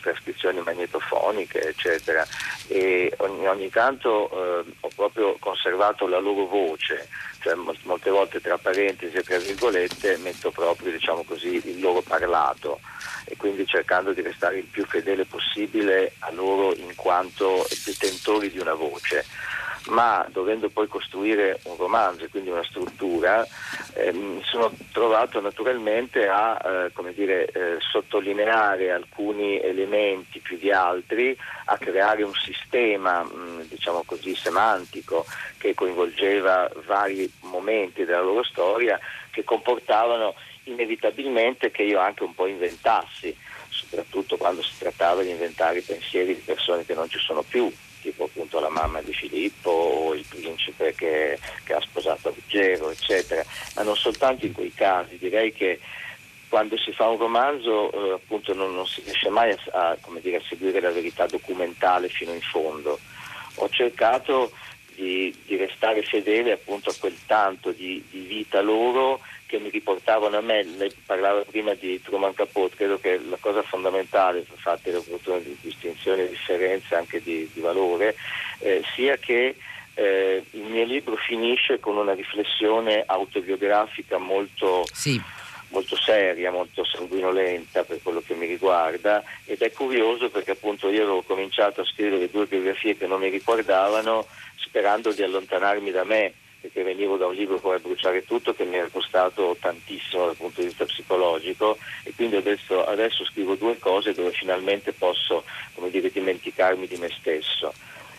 trascrizioni 0.00 0.60
magnetofoniche, 0.60 1.68
eccetera, 1.68 2.26
e 2.66 3.12
ogni, 3.18 3.46
ogni 3.46 3.70
tanto 3.70 4.30
eh, 4.30 4.64
ho 4.80 4.90
proprio 4.94 5.36
conservato 5.38 6.06
la 6.06 6.18
loro 6.18 6.46
voce, 6.46 7.08
cioè 7.40 7.54
molte 7.82 8.10
volte 8.10 8.40
tra 8.40 8.58
parentesi 8.58 9.16
e 9.16 9.22
tra 9.22 9.38
virgolette 9.38 10.16
metto 10.18 10.50
proprio 10.50 10.92
diciamo 10.92 11.22
così, 11.24 11.60
il 11.64 11.80
loro 11.80 12.00
parlato. 12.02 12.80
E 13.24 13.36
quindi 13.36 13.66
cercando 13.66 14.12
di 14.12 14.22
restare 14.22 14.58
il 14.58 14.64
più 14.64 14.86
fedele 14.86 15.26
possibile 15.26 16.12
a 16.20 16.30
loro 16.32 16.74
in 16.74 16.94
quanto 16.94 17.66
detentori 17.84 18.50
di 18.50 18.58
una 18.58 18.72
voce 18.72 19.24
ma 19.88 20.26
dovendo 20.30 20.68
poi 20.68 20.88
costruire 20.88 21.60
un 21.64 21.76
romanzo 21.76 22.24
e 22.24 22.28
quindi 22.28 22.50
una 22.50 22.64
struttura, 22.64 23.46
eh, 23.94 24.12
mi 24.12 24.42
sono 24.44 24.72
trovato 24.92 25.40
naturalmente 25.40 26.28
a 26.28 26.90
eh, 26.94 27.14
dire, 27.14 27.46
eh, 27.46 27.76
sottolineare 27.80 28.90
alcuni 28.90 29.60
elementi 29.60 30.40
più 30.40 30.58
di 30.58 30.70
altri, 30.70 31.36
a 31.66 31.76
creare 31.78 32.22
un 32.22 32.34
sistema 32.34 33.22
mh, 33.22 33.68
diciamo 33.68 34.02
così, 34.04 34.34
semantico 34.34 35.26
che 35.58 35.74
coinvolgeva 35.74 36.70
vari 36.86 37.30
momenti 37.40 38.04
della 38.04 38.22
loro 38.22 38.42
storia 38.42 38.98
che 39.30 39.44
comportavano 39.44 40.34
inevitabilmente 40.64 41.70
che 41.70 41.82
io 41.82 41.98
anche 41.98 42.24
un 42.24 42.34
po' 42.34 42.46
inventassi, 42.46 43.34
soprattutto 43.68 44.36
quando 44.36 44.62
si 44.62 44.72
trattava 44.78 45.22
di 45.22 45.30
inventare 45.30 45.78
i 45.78 45.82
pensieri 45.82 46.34
di 46.34 46.40
persone 46.40 46.84
che 46.84 46.94
non 46.94 47.08
ci 47.08 47.18
sono 47.18 47.42
più, 47.42 47.72
tipo 48.00 48.24
appunto 48.24 48.60
la 48.60 48.68
mamma 48.68 49.00
di 49.02 49.12
Filippo 49.12 49.70
o 49.70 50.14
il 50.14 50.24
principe 50.28 50.94
che, 50.94 51.38
che 51.64 51.72
ha 51.72 51.80
sposato 51.80 52.34
Ruggero, 52.34 52.90
eccetera, 52.90 53.44
ma 53.76 53.82
non 53.82 53.96
soltanto 53.96 54.46
in 54.46 54.52
quei 54.52 54.72
casi, 54.74 55.18
direi 55.18 55.52
che 55.52 55.80
quando 56.48 56.78
si 56.78 56.92
fa 56.92 57.08
un 57.08 57.18
romanzo 57.18 57.92
eh, 57.92 58.12
appunto 58.12 58.54
non, 58.54 58.74
non, 58.74 58.86
si 58.86 59.02
riesce 59.02 59.28
mai 59.28 59.52
a, 59.72 59.90
a, 59.90 59.98
dire, 60.20 60.36
a, 60.36 60.42
seguire 60.48 60.80
la 60.80 60.90
verità 60.90 61.26
documentale 61.26 62.08
fino 62.08 62.32
in 62.32 62.40
fondo. 62.40 62.98
Ho 63.56 63.68
cercato 63.68 64.52
di, 64.94 65.34
di 65.46 65.56
restare 65.56 66.02
fedele 66.02 66.52
appunto 66.52 66.90
a 66.90 66.94
quel 66.98 67.16
tanto 67.26 67.70
di, 67.70 68.02
di 68.10 68.20
vita 68.20 68.60
loro 68.60 69.20
che 69.48 69.58
mi 69.58 69.70
riportavano 69.70 70.36
a 70.36 70.42
me, 70.42 70.62
lei 70.62 70.94
parlava 71.06 71.40
prima 71.40 71.72
di 71.72 72.00
Truman 72.02 72.34
Capote, 72.34 72.76
credo 72.76 73.00
che 73.00 73.18
la 73.18 73.38
cosa 73.40 73.62
fondamentale, 73.62 74.44
fatte 74.56 74.90
le 74.90 74.98
opportune 74.98 75.42
di 75.42 75.56
distinzione 75.58 76.24
e 76.24 76.28
differenze 76.28 76.94
anche 76.94 77.22
di, 77.22 77.48
di 77.50 77.60
valore, 77.60 78.14
eh, 78.58 78.84
sia 78.94 79.16
che 79.16 79.56
eh, 79.94 80.44
il 80.50 80.64
mio 80.64 80.84
libro 80.84 81.16
finisce 81.16 81.80
con 81.80 81.96
una 81.96 82.12
riflessione 82.12 83.02
autobiografica 83.06 84.18
molto, 84.18 84.84
sì. 84.92 85.18
molto 85.70 85.96
seria, 85.96 86.50
molto 86.50 86.84
sanguinolenta 86.84 87.84
per 87.84 88.00
quello 88.02 88.20
che 88.20 88.34
mi 88.34 88.46
riguarda 88.46 89.24
ed 89.46 89.62
è 89.62 89.72
curioso 89.72 90.28
perché 90.28 90.50
appunto 90.50 90.90
io 90.90 91.04
avevo 91.04 91.22
cominciato 91.22 91.80
a 91.80 91.86
scrivere 91.86 92.30
due 92.30 92.44
biografie 92.44 92.98
che 92.98 93.06
non 93.06 93.18
mi 93.18 93.30
riguardavano 93.30 94.26
sperando 94.56 95.10
di 95.10 95.22
allontanarmi 95.22 95.90
da 95.90 96.04
me 96.04 96.34
perché 96.68 96.82
venivo 96.82 97.16
da 97.16 97.26
un 97.26 97.34
libro 97.34 97.58
come 97.58 97.78
Bruciare 97.78 98.24
tutto 98.24 98.52
che 98.52 98.64
mi 98.64 98.76
era 98.76 98.88
costato 98.88 99.56
tantissimo 99.58 100.26
dal 100.26 100.36
punto 100.36 100.60
di 100.60 100.66
vista 100.66 100.84
psicologico 100.84 101.78
e 102.04 102.12
quindi 102.14 102.36
adesso, 102.36 102.84
adesso 102.84 103.24
scrivo 103.24 103.54
due 103.54 103.78
cose 103.78 104.12
dove 104.12 104.30
finalmente 104.32 104.92
posso 104.92 105.44
dire, 105.90 106.10
dimenticarmi 106.10 106.86
di 106.86 106.96
me 106.96 107.08
stesso. 107.18 107.72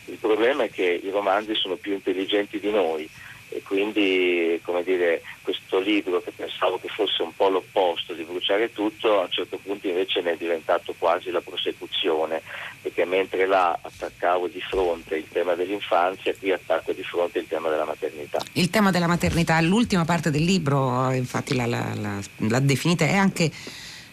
Il 0.05 0.17
problema 0.17 0.63
è 0.63 0.71
che 0.71 0.99
i 1.03 1.11
romanzi 1.11 1.53
sono 1.53 1.75
più 1.75 1.93
intelligenti 1.93 2.59
di 2.59 2.71
noi 2.71 3.07
e 3.49 3.61
quindi 3.63 4.59
come 4.63 4.83
dire, 4.83 5.21
questo 5.41 5.79
libro 5.79 6.21
che 6.21 6.31
pensavo 6.31 6.79
che 6.79 6.87
fosse 6.87 7.23
un 7.23 7.33
po' 7.35 7.49
l'opposto 7.49 8.13
di 8.13 8.23
bruciare 8.23 8.71
tutto 8.71 9.19
a 9.19 9.23
un 9.23 9.31
certo 9.31 9.57
punto 9.57 9.87
invece 9.87 10.21
ne 10.21 10.33
è 10.33 10.37
diventato 10.37 10.93
quasi 10.97 11.31
la 11.31 11.41
prosecuzione 11.41 12.41
perché 12.81 13.05
mentre 13.05 13.47
là 13.47 13.77
attaccavo 13.81 14.47
di 14.47 14.61
fronte 14.61 15.17
il 15.17 15.27
tema 15.31 15.55
dell'infanzia 15.55 16.33
qui 16.35 16.51
attacco 16.51 16.91
di 16.93 17.03
fronte 17.03 17.39
il 17.39 17.47
tema 17.47 17.69
della 17.69 17.85
maternità. 17.85 18.39
Il 18.53 18.69
tema 18.69 18.91
della 18.91 19.07
maternità 19.07 19.59
l'ultima 19.61 20.05
parte 20.05 20.29
del 20.29 20.43
libro 20.43 21.11
infatti 21.11 21.55
l'ha, 21.55 21.65
l'ha, 21.65 22.19
l'ha, 22.37 22.59
definita 22.59 23.05
è 23.05 23.15
anche 23.15 23.51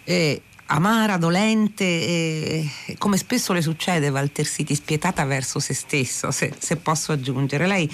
eh, 0.04 0.40
amara, 0.66 1.18
dolente 1.18 1.84
e, 1.84 2.70
come 2.96 3.18
spesso 3.18 3.52
le 3.52 3.60
succede 3.60 4.08
Walter 4.08 4.46
City 4.46 4.74
spietata 4.74 5.24
verso 5.24 5.58
se 5.58 5.74
stesso 5.74 6.30
se, 6.30 6.54
se 6.58 6.76
posso 6.76 7.12
aggiungere. 7.12 7.66
Lei 7.66 7.88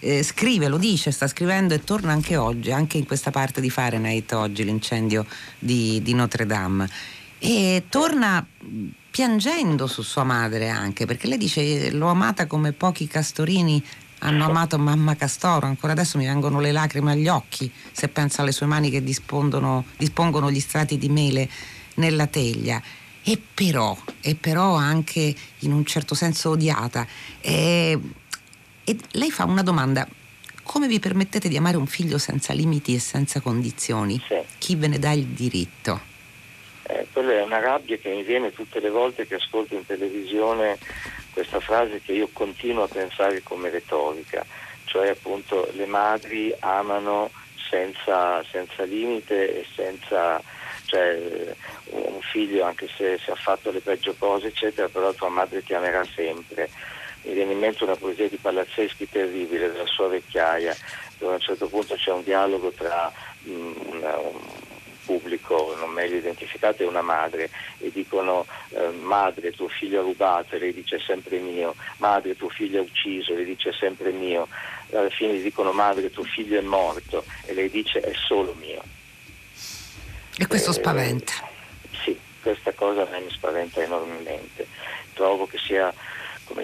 eh, 0.00 0.22
scrive, 0.22 0.68
lo 0.68 0.78
dice, 0.78 1.10
sta 1.10 1.26
scrivendo 1.26 1.74
e 1.74 1.84
torna 1.84 2.12
anche 2.12 2.36
oggi, 2.36 2.70
anche 2.70 2.98
in 2.98 3.06
questa 3.06 3.30
parte 3.30 3.60
di 3.60 3.70
Fahrenheit 3.70 4.32
oggi, 4.32 4.64
l'incendio 4.64 5.26
di, 5.58 6.00
di 6.02 6.14
Notre 6.14 6.46
Dame. 6.46 6.88
E 7.38 7.84
torna 7.88 8.46
piangendo 9.10 9.86
su 9.86 10.02
sua 10.02 10.24
madre 10.24 10.68
anche, 10.68 11.06
perché 11.06 11.26
lei 11.26 11.38
dice 11.38 11.90
l'ho 11.90 12.08
amata 12.08 12.46
come 12.46 12.72
pochi 12.72 13.06
castorini 13.06 13.82
hanno 14.20 14.46
amato 14.46 14.78
mamma 14.78 15.14
Castoro, 15.14 15.66
ancora 15.66 15.92
adesso 15.92 16.16
mi 16.18 16.24
vengono 16.24 16.60
le 16.60 16.72
lacrime 16.72 17.12
agli 17.12 17.28
occhi 17.28 17.70
se 17.92 18.08
penso 18.08 18.40
alle 18.40 18.52
sue 18.52 18.66
mani 18.66 18.90
che 18.90 19.02
dispongono 19.02 20.50
gli 20.50 20.60
strati 20.60 20.96
di 20.98 21.08
mele 21.08 21.48
nella 21.94 22.26
teglia. 22.26 22.80
E 23.22 23.40
però, 23.54 23.96
e 24.20 24.36
però 24.36 24.74
anche 24.74 25.34
in 25.60 25.72
un 25.72 25.84
certo 25.84 26.14
senso 26.14 26.50
odiata. 26.50 27.04
E, 27.40 27.98
e 28.88 28.96
lei 29.12 29.32
fa 29.32 29.44
una 29.44 29.64
domanda, 29.64 30.06
come 30.62 30.86
vi 30.86 31.00
permettete 31.00 31.48
di 31.48 31.56
amare 31.56 31.76
un 31.76 31.88
figlio 31.88 32.18
senza 32.18 32.52
limiti 32.52 32.94
e 32.94 33.00
senza 33.00 33.40
condizioni? 33.40 34.22
Sì. 34.28 34.40
Chi 34.58 34.76
ve 34.76 34.86
ne 34.86 35.00
dà 35.00 35.10
il 35.10 35.24
diritto? 35.24 36.00
Eh, 36.84 37.08
quella 37.12 37.32
è 37.32 37.42
una 37.42 37.58
rabbia 37.58 37.96
che 37.96 38.10
mi 38.10 38.22
viene 38.22 38.52
tutte 38.52 38.78
le 38.78 38.90
volte 38.90 39.26
che 39.26 39.34
ascolto 39.34 39.74
in 39.74 39.84
televisione 39.84 40.78
questa 41.32 41.58
frase 41.58 42.00
che 42.00 42.12
io 42.12 42.28
continuo 42.32 42.84
a 42.84 42.88
pensare 42.88 43.42
come 43.42 43.70
retorica, 43.70 44.46
cioè 44.84 45.08
appunto 45.08 45.68
le 45.72 45.86
madri 45.86 46.54
amano 46.60 47.32
senza, 47.68 48.40
senza 48.44 48.84
limite 48.84 49.60
e 49.60 49.66
senza 49.74 50.40
cioè 50.84 51.54
un 51.86 52.20
figlio 52.20 52.64
anche 52.64 52.88
se, 52.96 53.18
se 53.18 53.32
ha 53.32 53.34
fatto 53.34 53.72
le 53.72 53.80
peggio 53.80 54.14
cose 54.16 54.46
eccetera 54.46 54.88
però 54.88 55.12
tua 55.12 55.28
madre 55.28 55.64
ti 55.64 55.74
amerà 55.74 56.04
sempre 56.04 56.70
mi 57.26 57.34
viene 57.34 57.52
in 57.52 57.58
mente 57.58 57.82
una 57.84 57.96
poesia 57.96 58.28
di 58.28 58.36
Palazzeschi 58.36 59.08
terribile 59.08 59.70
della 59.70 59.86
sua 59.86 60.08
vecchiaia 60.08 60.74
dove 61.18 61.32
a 61.32 61.34
un 61.36 61.40
certo 61.40 61.66
punto 61.66 61.94
c'è 61.94 62.12
un 62.12 62.22
dialogo 62.22 62.70
tra 62.70 63.12
um, 63.44 63.74
una, 63.92 64.16
un, 64.18 64.40
pubblico 65.04 65.74
non 65.78 65.90
meglio 65.90 66.16
identificato 66.16 66.82
è 66.82 66.86
una 66.86 67.00
madre 67.00 67.48
e 67.78 67.92
dicono 67.92 68.44
eh, 68.70 68.88
madre 68.88 69.52
tuo 69.52 69.68
figlio 69.68 70.00
ha 70.00 70.02
rubato 70.02 70.56
e 70.56 70.58
lei 70.58 70.72
dice 70.72 70.98
sempre 70.98 71.38
mio, 71.38 71.76
madre 71.98 72.36
tuo 72.36 72.48
figlio 72.48 72.80
ha 72.80 72.82
ucciso 72.82 73.32
e 73.32 73.36
lei 73.36 73.44
dice 73.44 73.72
sempre 73.72 74.10
mio, 74.10 74.48
alla 74.90 75.08
fine 75.08 75.40
dicono 75.40 75.70
madre 75.70 76.10
tuo 76.10 76.24
figlio 76.24 76.58
è 76.58 76.62
morto 76.62 77.24
e 77.44 77.54
lei 77.54 77.70
dice 77.70 78.00
è 78.00 78.12
solo 78.14 78.52
mio. 78.58 78.82
E 80.36 80.46
questo 80.48 80.70
eh, 80.70 80.74
spaventa? 80.74 81.32
Sì, 82.02 82.18
questa 82.42 82.72
cosa 82.72 83.02
a 83.02 83.08
me 83.08 83.20
mi 83.20 83.30
spaventa 83.30 83.80
enormemente. 83.80 84.66
Trovo 85.14 85.46
che 85.46 85.58
sia 85.58 85.94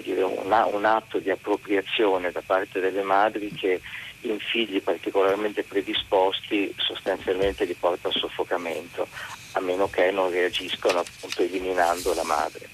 dire, 0.02 0.22
un, 0.22 0.68
un 0.72 0.84
atto 0.84 1.18
di 1.18 1.30
appropriazione 1.30 2.30
da 2.30 2.42
parte 2.44 2.80
delle 2.80 3.02
madri 3.02 3.52
che 3.52 3.80
in 4.22 4.38
figli 4.38 4.80
particolarmente 4.82 5.62
predisposti 5.64 6.72
sostanzialmente 6.76 7.64
li 7.64 7.74
porta 7.74 8.08
al 8.08 8.14
soffocamento, 8.14 9.06
a 9.52 9.60
meno 9.60 9.88
che 9.88 10.10
non 10.10 10.30
reagiscono 10.30 11.00
appunto 11.00 11.42
eliminando 11.42 12.14
la 12.14 12.24
madre. 12.24 12.68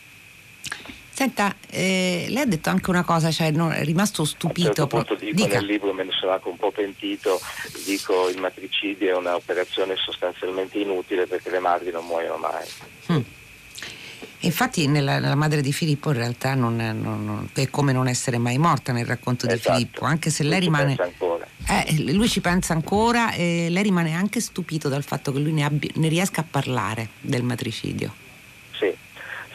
Senta, 1.19 1.57
eh, 1.69 2.27
lei 2.29 2.43
ha 2.43 2.47
detto 2.47 2.71
anche 2.71 2.91
una 2.91 3.03
cosa, 3.03 3.33
cioè 3.33 3.51
non, 3.51 3.73
è 3.73 3.83
rimasto 3.83 4.25
stupito. 4.25 4.67
A 4.67 4.69
un 4.69 4.75
certo 4.75 4.87
punto 4.87 5.15
dico 5.17 5.35
Dica. 5.35 5.59
nel 5.59 5.67
libro, 5.67 5.93
me 5.93 6.05
ne 6.05 6.13
sono 6.13 6.31
anche 6.31 6.47
un 6.47 6.57
po' 6.57 6.71
pentito, 6.71 7.41
dico 7.85 8.29
il 8.29 8.39
matricidio 8.39 9.11
è 9.11 9.17
un'operazione 9.17 9.97
sostanzialmente 9.97 10.79
inutile 10.79 11.27
perché 11.27 11.51
le 11.51 11.59
madri 11.59 11.91
non 11.91 12.05
muoiono 12.05 12.37
mai. 12.37 12.69
Mm. 13.11 13.21
Infatti 14.41 14.87
nella, 14.87 15.19
nella, 15.19 15.35
madre 15.35 15.61
di 15.61 15.73
Filippo 15.73 16.11
in 16.11 16.17
realtà 16.17 16.55
non, 16.55 16.77
non, 16.77 17.25
non, 17.25 17.49
è 17.53 17.69
come 17.71 17.93
non 17.93 18.07
essere 18.07 18.39
mai 18.39 18.57
morta 18.57 18.93
nel 18.93 19.05
racconto 19.05 19.47
esatto. 19.47 19.71
di 19.71 19.77
Filippo, 19.77 20.05
anche 20.05 20.31
se 20.31 20.45
lei 20.45 20.61
rimane... 20.61 20.97
Eh, 21.71 22.13
lui 22.13 22.29
ci 22.29 22.41
pensa 22.41 22.73
ancora 22.73 23.33
e 23.33 23.67
lei 23.69 23.83
rimane 23.83 24.15
anche 24.15 24.41
stupito 24.41 24.89
dal 24.89 25.03
fatto 25.03 25.33
che 25.33 25.39
lui 25.39 25.53
ne, 25.53 25.65
abbia, 25.65 25.91
ne 25.97 26.09
riesca 26.09 26.41
a 26.41 26.45
parlare 26.49 27.09
del 27.21 27.43
matricidio. 27.43 28.15
Sì, 28.73 28.97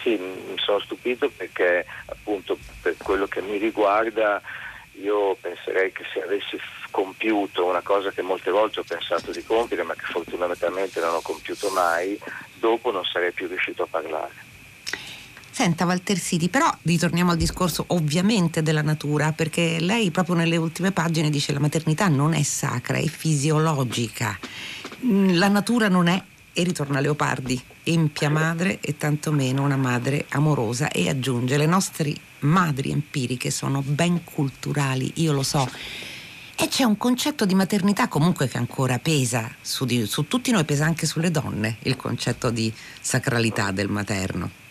sì, 0.02 0.10
mi 0.18 0.58
sono 0.58 0.80
stupito 0.80 1.32
perché 1.36 1.86
appunto 2.06 2.58
per 2.82 2.98
quello 2.98 3.26
che 3.26 3.42
mi 3.42 3.58
riguarda 3.58 4.42
io 5.02 5.36
penserei 5.42 5.92
che 5.92 6.04
se 6.14 6.22
avessi 6.22 6.60
compiuto 6.92 7.66
una 7.66 7.82
cosa 7.82 8.12
che 8.12 8.22
molte 8.22 8.52
volte 8.52 8.82
ho 8.82 8.84
pensato 8.84 9.32
di 9.32 9.44
compiere 9.44 9.82
ma 9.82 9.96
che 9.96 10.06
fortunatamente 10.06 11.00
non 11.00 11.16
ho 11.16 11.22
compiuto 11.22 11.70
mai, 11.70 12.20
dopo 12.60 12.92
non 12.92 13.04
sarei 13.06 13.32
più 13.32 13.48
riuscito 13.48 13.84
a 13.84 13.88
parlare. 13.90 14.52
Senta 15.54 15.86
Walter 15.86 16.18
Siti, 16.18 16.50
però 16.50 16.68
ritorniamo 16.82 17.30
al 17.30 17.38
discorso 17.38 17.84
ovviamente 17.90 18.64
della 18.64 18.82
natura, 18.82 19.34
perché 19.34 19.80
lei 19.80 20.10
proprio 20.10 20.34
nelle 20.34 20.58
ultime 20.58 20.92
pagine 20.92 21.30
dice 21.30 21.46
che 21.48 21.54
la 21.54 21.60
maternità 21.60 22.08
non 22.08 22.34
è 22.34 22.42
sacra, 22.42 22.98
è 22.98 23.06
fisiologica. 23.06 24.36
Mm, 25.06 25.36
la 25.36 25.50
natura 25.50 25.90
non 25.90 26.08
è, 26.08 26.20
e 26.52 26.64
ritorna 26.64 26.98
a 26.98 27.02
Leopardi, 27.02 27.62
empia 27.84 28.32
madre 28.32 28.80
e 28.82 28.98
tantomeno 28.98 29.62
una 29.62 29.78
madre 29.78 30.26
amorosa 30.30 30.90
e 30.90 31.08
aggiunge 31.08 31.56
le 31.56 31.68
nostre 31.68 32.16
madri 32.40 32.90
empiriche 32.90 33.52
sono 33.52 33.84
ben 33.86 34.24
culturali, 34.24 35.12
io 35.18 35.34
lo 35.34 35.44
so. 35.44 35.70
E 36.56 36.68
c'è 36.68 36.84
un 36.84 36.98
concetto 36.98 37.46
di 37.46 37.54
maternità 37.54 38.08
comunque 38.08 38.48
che 38.48 38.58
ancora 38.58 38.98
pesa 38.98 39.54
su, 39.62 39.86
di, 39.86 40.08
su 40.08 40.28
tutti 40.28 40.50
noi, 40.50 40.66
pesa 40.66 40.86
anche 40.86 41.06
sulle 41.06 41.30
donne, 41.30 41.78
il 41.84 41.96
concetto 41.96 42.50
di 42.50 42.74
sacralità 43.00 43.70
del 43.70 43.90
materno. 43.90 44.62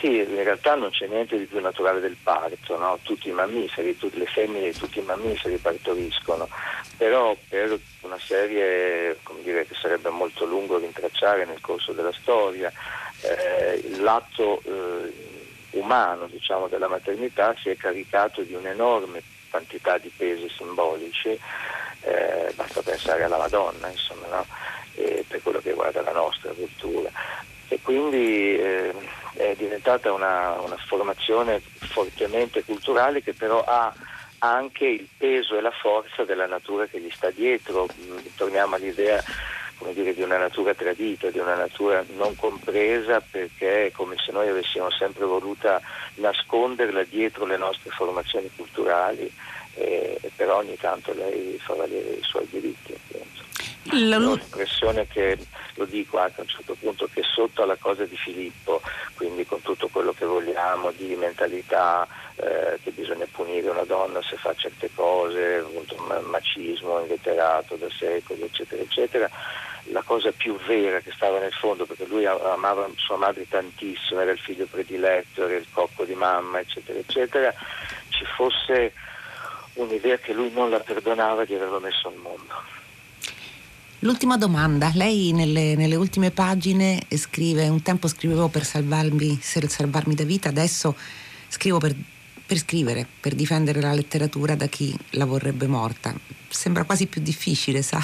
Sì, 0.00 0.16
in 0.16 0.42
realtà 0.42 0.76
non 0.76 0.88
c'è 0.88 1.06
niente 1.08 1.36
di 1.36 1.44
più 1.44 1.60
naturale 1.60 2.00
del 2.00 2.16
parto, 2.22 2.78
no? 2.78 2.98
tutti 3.02 3.28
i 3.28 3.32
mammiferi, 3.32 3.98
tutte 3.98 4.16
le 4.16 4.24
femmine 4.24 4.70
di 4.70 4.78
tutti 4.78 4.98
i 4.98 5.02
mammiferi 5.02 5.58
partoriscono, 5.58 6.48
però 6.96 7.36
per 7.46 7.78
una 8.00 8.18
serie 8.18 9.18
dire, 9.42 9.66
che 9.66 9.74
sarebbe 9.74 10.08
molto 10.08 10.46
lungo 10.46 10.78
rintracciare 10.78 11.44
nel 11.44 11.60
corso 11.60 11.92
della 11.92 12.12
storia, 12.12 12.72
eh, 13.20 13.90
l'atto 13.98 14.62
eh, 14.64 15.12
umano 15.72 16.26
diciamo, 16.28 16.66
della 16.68 16.88
maternità 16.88 17.54
si 17.60 17.68
è 17.68 17.76
caricato 17.76 18.40
di 18.40 18.54
un'enorme 18.54 19.22
quantità 19.50 19.98
di 19.98 20.10
pesi 20.16 20.48
simbolici, 20.48 21.38
eh, 22.00 22.52
basta 22.54 22.80
pensare 22.80 23.24
alla 23.24 23.36
Madonna, 23.36 23.88
insomma, 23.90 24.28
no? 24.28 24.46
per 24.94 25.42
quello 25.42 25.60
che 25.60 25.68
riguarda 25.70 26.00
la 26.00 26.12
nostra 26.12 26.52
cultura. 26.52 27.10
E 27.68 27.78
quindi 27.82 28.58
eh, 28.58 28.92
è 29.34 29.54
diventata 29.56 30.12
una, 30.12 30.60
una 30.60 30.76
formazione 30.76 31.60
fortemente 31.60 32.64
culturale 32.64 33.22
che 33.22 33.32
però 33.32 33.62
ha 33.64 33.92
anche 34.38 34.86
il 34.86 35.08
peso 35.16 35.56
e 35.56 35.60
la 35.60 35.70
forza 35.70 36.24
della 36.24 36.46
natura 36.46 36.86
che 36.86 37.00
gli 37.00 37.10
sta 37.10 37.30
dietro. 37.30 37.86
Mm, 38.00 38.18
torniamo 38.36 38.76
all'idea 38.76 39.22
dire, 39.92 40.14
di 40.14 40.22
una 40.22 40.38
natura 40.38 40.74
tradita, 40.74 41.30
di 41.30 41.38
una 41.38 41.54
natura 41.54 42.04
non 42.16 42.36
compresa 42.36 43.20
perché 43.20 43.86
è 43.86 43.90
come 43.92 44.16
se 44.18 44.32
noi 44.32 44.48
avessimo 44.48 44.90
sempre 44.90 45.24
voluta 45.24 45.80
nasconderla 46.16 47.02
dietro 47.04 47.46
le 47.46 47.56
nostre 47.56 47.90
formazioni 47.90 48.50
culturali 48.54 49.32
e, 49.74 50.18
e 50.20 50.30
però 50.36 50.58
ogni 50.58 50.76
tanto 50.76 51.12
lei 51.14 51.58
fa 51.58 51.74
valere 51.74 52.10
i 52.10 52.22
suoi 52.22 52.46
diritti. 52.50 52.94
Penso. 53.08 54.08
La... 54.08 54.16
Ho 54.16 54.34
l'impressione 54.34 55.06
che, 55.06 55.38
lo 55.74 55.84
dico 55.84 56.18
anche 56.18 56.40
a 56.40 56.42
un 56.42 56.48
certo 56.48 56.76
punto, 56.78 57.08
che 57.12 57.22
sotto 57.22 57.62
alla 57.62 57.76
cosa 57.76 58.04
di 58.04 58.16
Filippo, 58.16 58.80
quindi 59.20 59.44
con 59.44 59.60
tutto 59.60 59.88
quello 59.88 60.14
che 60.14 60.24
vogliamo 60.24 60.92
di 60.92 61.14
mentalità 61.14 62.08
eh, 62.36 62.78
che 62.82 62.90
bisogna 62.90 63.26
punire 63.30 63.68
una 63.68 63.84
donna 63.84 64.22
se 64.22 64.36
fa 64.36 64.54
certe 64.54 64.88
cose, 64.94 65.56
appunto, 65.56 65.94
macismo 66.22 67.00
inveterato 67.00 67.76
da 67.76 67.88
secoli, 67.90 68.44
eccetera, 68.44 68.80
eccetera, 68.80 69.28
la 69.90 70.00
cosa 70.00 70.32
più 70.32 70.56
vera 70.60 71.00
che 71.00 71.12
stava 71.12 71.38
nel 71.38 71.52
fondo, 71.52 71.84
perché 71.84 72.06
lui 72.06 72.24
amava 72.24 72.88
sua 72.96 73.16
madre 73.16 73.46
tantissimo, 73.46 74.20
era 74.20 74.30
il 74.30 74.38
figlio 74.38 74.64
prediletto, 74.64 75.44
era 75.44 75.54
il 75.54 75.66
cocco 75.70 76.06
di 76.06 76.14
mamma, 76.14 76.60
eccetera, 76.60 76.98
eccetera, 76.98 77.52
ci 78.08 78.24
fosse 78.24 78.94
un'idea 79.74 80.16
che 80.16 80.32
lui 80.32 80.50
non 80.50 80.70
la 80.70 80.80
perdonava 80.80 81.44
di 81.44 81.54
averlo 81.54 81.78
messo 81.78 82.08
al 82.08 82.16
mondo. 82.16 82.79
L'ultima 84.02 84.38
domanda, 84.38 84.90
lei 84.94 85.32
nelle, 85.32 85.74
nelle, 85.74 85.94
ultime 85.94 86.30
pagine 86.30 87.02
scrive, 87.16 87.68
un 87.68 87.82
tempo 87.82 88.08
scrivevo 88.08 88.48
per 88.48 88.64
salvarmi, 88.64 89.38
per 89.52 89.68
salvarmi 89.68 90.14
da 90.14 90.24
vita, 90.24 90.48
adesso 90.48 90.96
scrivo 91.48 91.76
per, 91.76 91.94
per 92.46 92.56
scrivere, 92.56 93.06
per 93.20 93.34
difendere 93.34 93.82
la 93.82 93.92
letteratura 93.92 94.54
da 94.54 94.68
chi 94.68 94.96
la 95.10 95.26
vorrebbe 95.26 95.66
morta. 95.66 96.14
Sembra 96.48 96.84
quasi 96.84 97.08
più 97.08 97.20
difficile, 97.20 97.82
sa? 97.82 98.00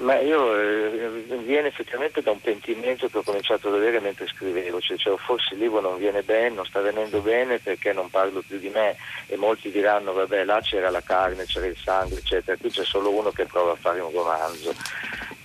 Ma 0.00 0.18
io 0.18 0.58
eh, 0.58 1.08
viene 1.44 1.68
effettivamente 1.68 2.22
da 2.22 2.30
un 2.30 2.40
pentimento 2.40 3.06
che 3.08 3.18
ho 3.18 3.22
cominciato 3.22 3.68
ad 3.68 3.74
avere 3.74 4.00
mentre 4.00 4.26
scrivevo, 4.26 4.80
cioè, 4.80 4.96
cioè, 4.96 5.14
forse 5.18 5.52
il 5.52 5.60
libro 5.60 5.80
non 5.80 5.98
viene 5.98 6.22
bene, 6.22 6.54
non 6.54 6.64
sta 6.64 6.80
venendo 6.80 7.20
bene 7.20 7.58
perché 7.58 7.92
non 7.92 8.08
parlo 8.08 8.42
più 8.46 8.58
di 8.58 8.70
me 8.70 8.96
e 9.26 9.36
molti 9.36 9.70
diranno 9.70 10.14
vabbè 10.14 10.44
là 10.44 10.58
c'era 10.62 10.88
la 10.88 11.02
carne, 11.02 11.44
c'era 11.44 11.66
il 11.66 11.76
sangue 11.76 12.16
eccetera, 12.16 12.56
qui 12.56 12.70
c'è 12.70 12.84
solo 12.84 13.10
uno 13.14 13.30
che 13.30 13.44
prova 13.44 13.72
a 13.72 13.76
fare 13.76 14.00
un 14.00 14.10
romanzo. 14.10 14.74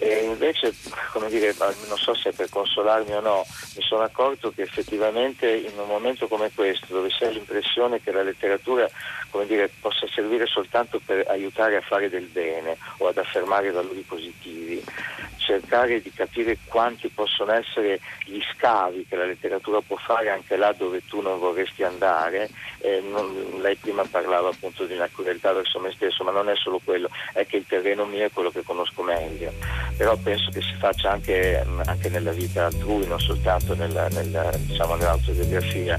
E 0.06 0.24
invece, 0.24 0.72
come 1.12 1.30
dire, 1.30 1.56
non 1.58 1.98
so 1.98 2.14
se 2.14 2.32
per 2.32 2.48
consolarmi 2.48 3.14
o 3.14 3.22
no, 3.22 3.46
mi 3.76 3.82
sono 3.82 4.04
accorto 4.04 4.52
che 4.52 4.62
effettivamente 4.62 5.50
in 5.52 5.72
un 5.80 5.88
momento 5.88 6.28
come 6.28 6.52
questo, 6.54 6.86
dove 6.90 7.10
si 7.10 7.24
ha 7.24 7.30
l'impressione 7.30 8.00
che 8.00 8.12
la 8.12 8.22
letteratura 8.22 8.88
dire, 9.44 9.70
possa 9.82 10.08
servire 10.08 10.46
soltanto 10.46 11.02
per 11.04 11.26
aiutare 11.28 11.76
a 11.76 11.82
fare 11.82 12.10
del 12.10 12.26
bene 12.26 12.78
o 12.98 13.08
ad 13.08 13.18
affermare 13.18 13.72
valori 13.72 14.02
positivi, 14.02 14.84
cercare 15.38 16.02
di 16.02 16.12
capire 16.12 16.58
quanti 16.66 17.08
possono 17.10 17.52
essere 17.54 18.00
gli 18.26 18.40
scavi 18.54 19.06
che 19.08 19.16
la 19.16 19.26
letteratura 19.26 19.82
può 19.82 19.98
fare 19.98 20.30
anche 20.30 20.56
là 20.56 20.74
dove 20.74 21.02
tu 21.06 21.22
non 21.22 21.40
vorresti 21.40 21.84
andare. 21.84 22.50
Eh, 22.80 23.02
non, 23.02 23.60
lei 23.62 23.76
prima 23.76 24.04
parlava 24.10 24.50
appunto 24.50 24.86
di 24.86 24.94
una 24.94 25.10
crudeltà 25.12 25.54
verso 25.54 25.80
me 25.80 25.92
stesso, 25.92 26.24
ma 26.24 26.32
non 26.32 26.50
è 26.50 26.56
solo 26.56 26.80
quello, 26.84 27.10
è 27.34 27.46
che 27.46 27.58
il 27.58 27.66
terreno 27.68 28.06
mio 28.06 28.26
è 28.26 28.32
quello 28.32 28.50
che 28.50 28.64
conosco 28.64 29.04
meglio. 29.04 29.52
Però 29.98 30.16
penso 30.18 30.50
che 30.52 30.62
si 30.62 30.74
faccia 30.78 31.12
anche, 31.12 31.66
anche 31.86 32.10
nella 32.10 32.32
vita 32.32 32.66
altrui, 32.66 33.08
non 33.08 33.20
soltanto 33.20 33.76
nella, 33.76 34.08
nella, 34.10 34.52
diciamo, 34.58 34.96
nell'autobiografia. 34.96 35.98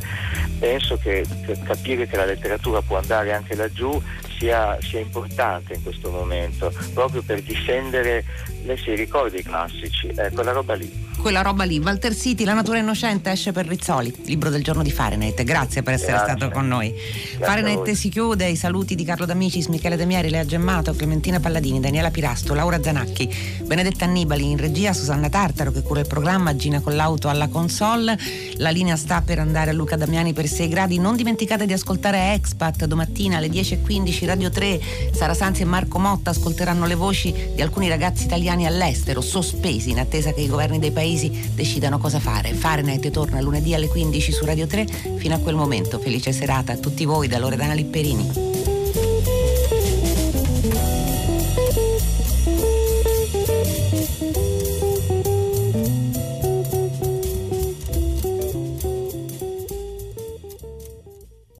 Penso 0.58 0.96
che, 0.98 1.24
che 1.44 1.58
capire 1.64 2.06
che 2.06 2.16
la 2.16 2.26
letteratura 2.26 2.82
può 2.82 2.98
andare 2.98 3.32
anche 3.32 3.54
laggiù 3.54 4.00
sia, 4.38 4.78
sia 4.80 5.00
importante 5.00 5.74
in 5.74 5.82
questo 5.82 6.10
momento, 6.10 6.72
proprio 6.94 7.22
per 7.22 7.42
difendere, 7.42 8.24
lei 8.64 8.76
si 8.76 8.94
ricorda 8.94 9.36
i 9.36 9.42
classici, 9.42 10.08
eh, 10.08 10.30
quella 10.32 10.52
roba 10.52 10.74
lì 10.74 11.04
quella 11.26 11.42
roba 11.42 11.64
lì. 11.64 11.80
Walter 11.80 12.14
City, 12.14 12.44
La 12.44 12.54
natura 12.54 12.78
innocente 12.78 13.32
esce 13.32 13.50
per 13.50 13.66
Rizzoli, 13.66 14.14
libro 14.26 14.48
del 14.48 14.62
giorno 14.62 14.84
di 14.84 14.92
Fahrenheit. 14.92 15.42
Grazie 15.42 15.82
per 15.82 15.94
essere 15.94 16.12
Grazie. 16.12 16.36
stato 16.36 16.52
con 16.52 16.68
noi. 16.68 16.90
Grazie 16.92 17.38
Fahrenheit 17.38 17.90
si 17.96 18.10
chiude, 18.10 18.46
i 18.46 18.54
saluti 18.54 18.94
di 18.94 19.04
Carlo 19.04 19.26
D'Amicis, 19.26 19.66
Michele 19.66 19.96
De 19.96 20.04
Mieri, 20.04 20.30
Lea 20.30 20.44
Gemmato, 20.44 20.94
Clementina 20.94 21.40
Palladini, 21.40 21.80
Daniela 21.80 22.12
Pirasto, 22.12 22.54
Laura 22.54 22.80
Zanacchi, 22.80 23.28
Benedetta 23.64 24.04
Annibali 24.04 24.48
in 24.48 24.56
regia, 24.56 24.92
Susanna 24.92 25.28
Tartaro 25.28 25.72
che 25.72 25.82
cura 25.82 25.98
il 25.98 26.06
programma, 26.06 26.54
Gina 26.54 26.80
Collauto 26.80 27.28
alla 27.28 27.48
console. 27.48 28.16
La 28.58 28.70
linea 28.70 28.94
sta 28.94 29.20
per 29.20 29.40
andare 29.40 29.70
a 29.70 29.72
Luca 29.72 29.96
Damiani 29.96 30.32
per 30.32 30.46
6 30.46 30.68
gradi. 30.68 31.00
Non 31.00 31.16
dimenticate 31.16 31.66
di 31.66 31.72
ascoltare 31.72 32.34
Expat 32.34 32.84
domattina 32.84 33.38
alle 33.38 33.48
10.15 33.48 34.25
Radio 34.26 34.50
3. 34.50 34.80
Sara 35.12 35.34
Sanzi 35.34 35.62
e 35.62 35.64
Marco 35.64 35.98
Motta 35.98 36.30
ascolteranno 36.30 36.86
le 36.86 36.94
voci 36.94 37.32
di 37.54 37.62
alcuni 37.62 37.88
ragazzi 37.88 38.24
italiani 38.24 38.66
all'estero, 38.66 39.20
sospesi 39.20 39.90
in 39.90 39.98
attesa 39.98 40.32
che 40.32 40.42
i 40.42 40.48
governi 40.48 40.78
dei 40.78 40.90
paesi 40.90 41.50
decidano 41.54 41.98
cosa 41.98 42.20
fare. 42.20 42.52
Fahrenheit 42.52 43.10
torna 43.10 43.40
lunedì 43.40 43.74
alle 43.74 43.88
15 43.88 44.32
su 44.32 44.44
Radio 44.44 44.66
3. 44.66 44.86
Fino 45.16 45.34
a 45.34 45.38
quel 45.38 45.54
momento, 45.54 45.98
felice 45.98 46.32
serata 46.32 46.72
a 46.72 46.76
tutti 46.76 47.04
voi 47.04 47.28
da 47.28 47.38
Loredana 47.38 47.74
Lipperini. 47.74 48.45